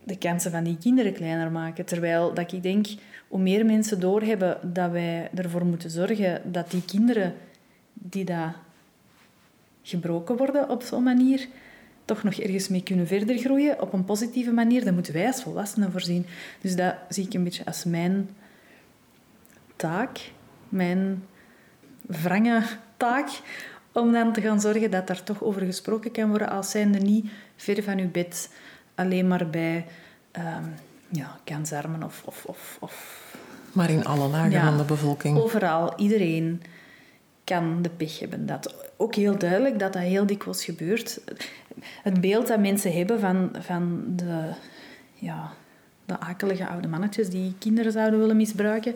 [0.05, 1.84] de kansen van die kinderen kleiner maken.
[1.84, 2.86] Terwijl dat ik denk,
[3.28, 7.34] hoe meer mensen doorhebben dat wij ervoor moeten zorgen dat die kinderen
[7.92, 8.57] die daar
[9.82, 11.48] gebroken worden op zo'n manier,
[12.05, 15.42] toch nog ergens mee kunnen verder groeien op een positieve manier, dan moeten wij als
[15.42, 16.26] volwassenen voorzien.
[16.61, 18.28] Dus dat zie ik een beetje als mijn
[19.76, 20.30] taak,
[20.68, 21.24] mijn
[22.00, 22.62] wrange
[22.96, 23.28] taak,
[23.92, 27.30] om dan te gaan zorgen dat daar toch over gesproken kan worden, als zijnde niet
[27.57, 28.50] ver van uw bed,
[28.95, 29.86] alleen maar bij
[30.32, 30.74] um,
[31.09, 33.22] ja, kansarmen of, of, of, of...
[33.72, 35.38] Maar in alle lagen van de bevolking.
[35.38, 36.62] Overal, iedereen
[37.45, 38.47] kan de pech hebben.
[38.47, 41.20] Dat ook heel duidelijk dat dat heel dikwijls gebeurt.
[42.03, 44.51] Het beeld dat mensen hebben van, van de,
[45.14, 45.53] ja,
[46.05, 48.95] de akelige oude mannetjes die kinderen zouden willen misbruiken,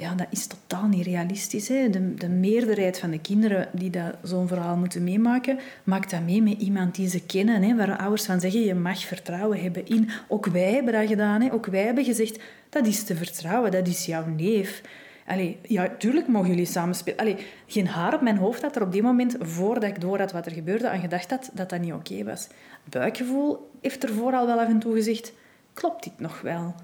[0.00, 1.68] ja, dat is totaal niet realistisch.
[1.68, 1.90] Hè.
[1.90, 6.42] De, de meerderheid van de kinderen die dat zo'n verhaal moeten meemaken, maakt dat mee
[6.42, 7.62] met iemand die ze kennen.
[7.62, 10.10] Hè, waar ouders van zeggen, je mag vertrouwen hebben in.
[10.28, 11.40] Ook wij hebben dat gedaan.
[11.40, 11.52] Hè.
[11.52, 12.38] Ook wij hebben gezegd,
[12.68, 14.82] dat is te vertrouwen, dat is jouw neef.
[15.26, 17.18] Allee, ja, tuurlijk mogen jullie samenspelen.
[17.18, 17.36] Allee,
[17.66, 20.46] geen haar op mijn hoofd dat er op die moment, voordat ik door had wat
[20.46, 22.48] er gebeurde, aan gedacht had dat dat niet oké was.
[22.84, 25.32] Buikgevoel heeft ervoor al wel af en toe gezegd,
[25.72, 26.74] klopt dit nog wel?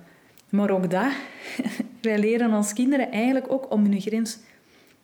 [0.48, 1.12] Maar ook dat,
[2.04, 4.38] wij leren ons kinderen eigenlijk ook om hun grens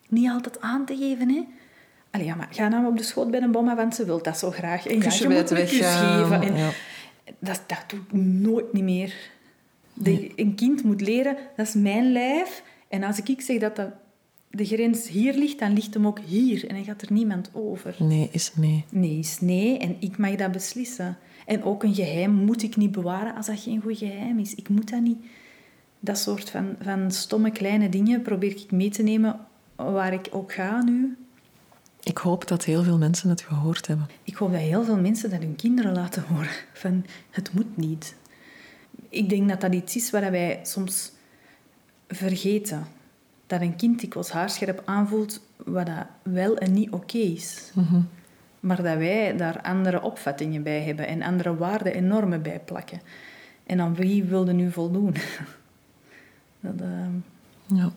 [0.09, 1.29] niet altijd aan te geven.
[1.29, 1.43] Hè?
[2.11, 4.39] Allee, ja, maar ga nou op de schoot bij een bomma, want ze wil dat
[4.39, 4.87] zo graag.
[4.87, 6.43] En ja, je moet een kus geven.
[6.43, 6.71] En ja.
[7.39, 9.15] dat, dat doe ik nooit niet meer.
[9.95, 12.63] De, een kind moet leren, dat is mijn lijf.
[12.89, 13.91] En als ik zeg dat, dat
[14.51, 16.69] de grens hier ligt, dan ligt hem ook hier.
[16.69, 17.97] En dan gaat er niemand over.
[17.99, 18.85] Nee is nee.
[18.89, 19.79] Nee is nee.
[19.79, 21.19] En ik mag dat beslissen.
[21.47, 24.55] En ook een geheim moet ik niet bewaren als dat geen goed geheim is.
[24.55, 25.19] Ik moet dat niet
[26.01, 29.41] dat soort van, van stomme kleine dingen probeer ik mee te nemen
[29.77, 31.17] waar ik ook ga nu.
[32.03, 34.09] Ik hoop dat heel veel mensen het gehoord hebben.
[34.23, 36.51] Ik hoop dat heel veel mensen dat hun kinderen laten horen.
[36.73, 38.15] Van, het moet niet.
[39.09, 41.13] Ik denk dat dat iets is waar wij soms
[42.09, 42.87] vergeten.
[43.47, 47.71] Dat een kind dikwijls haarscherp aanvoelt wat dat wel en niet oké is.
[47.75, 48.01] Mhm.
[48.61, 53.01] Maar dat wij daar andere opvattingen bij hebben en andere waarden en normen bij plakken.
[53.67, 55.15] En aan wie wilde nu voldoen?
[56.61, 57.07] dat, uh...
[57.67, 57.93] Ja.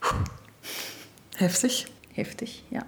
[1.36, 1.88] Heftig.
[2.12, 2.86] Heftig, ja.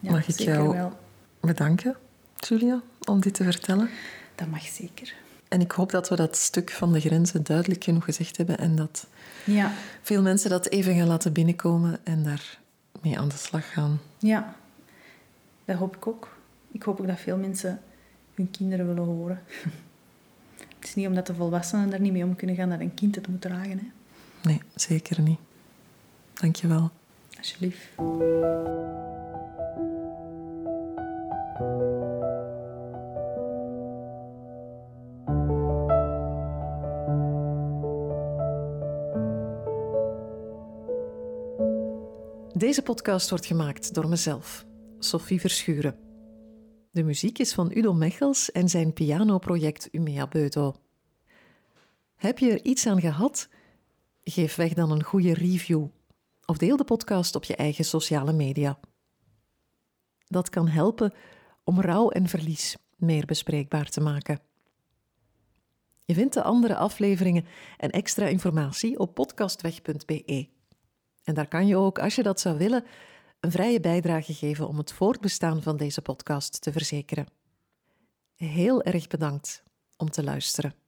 [0.00, 0.98] ja Mag ik jou wel.
[1.40, 1.96] bedanken,
[2.36, 3.90] Julia, om dit te vertellen?
[4.34, 5.14] Dat mag zeker.
[5.48, 8.76] En ik hoop dat we dat stuk van de grenzen duidelijk genoeg gezegd hebben en
[8.76, 9.06] dat
[9.44, 9.72] ja.
[10.02, 12.58] veel mensen dat even gaan laten binnenkomen en daar
[13.02, 14.00] mee aan de slag gaan.
[14.18, 14.54] Ja,
[15.64, 16.36] dat hoop ik ook.
[16.72, 17.80] Ik hoop ook dat veel mensen
[18.34, 19.42] hun kinderen willen horen.
[20.78, 23.14] Het is niet omdat de volwassenen daar niet mee om kunnen gaan dat een kind
[23.14, 23.78] het moet dragen.
[23.78, 23.90] Hè?
[24.42, 25.38] Nee, zeker niet.
[26.34, 26.90] Dank je wel.
[27.38, 27.88] Alsjeblieft.
[42.58, 44.66] Deze podcast wordt gemaakt door mezelf,
[44.98, 45.98] Sophie Verschuren.
[46.90, 50.76] De muziek is van Udo Mechels en zijn pianoproject Umea Beuto.
[52.16, 53.48] Heb je er iets aan gehad?
[54.30, 55.86] Geef weg dan een goede review
[56.44, 58.78] of deel de podcast op je eigen sociale media.
[60.26, 61.12] Dat kan helpen
[61.64, 64.40] om rouw en verlies meer bespreekbaar te maken.
[66.04, 70.48] Je vindt de andere afleveringen en extra informatie op podcastweg.be.
[71.24, 72.84] En daar kan je ook, als je dat zou willen,
[73.40, 77.26] een vrije bijdrage geven om het voortbestaan van deze podcast te verzekeren.
[78.34, 79.62] Heel erg bedankt
[79.96, 80.87] om te luisteren.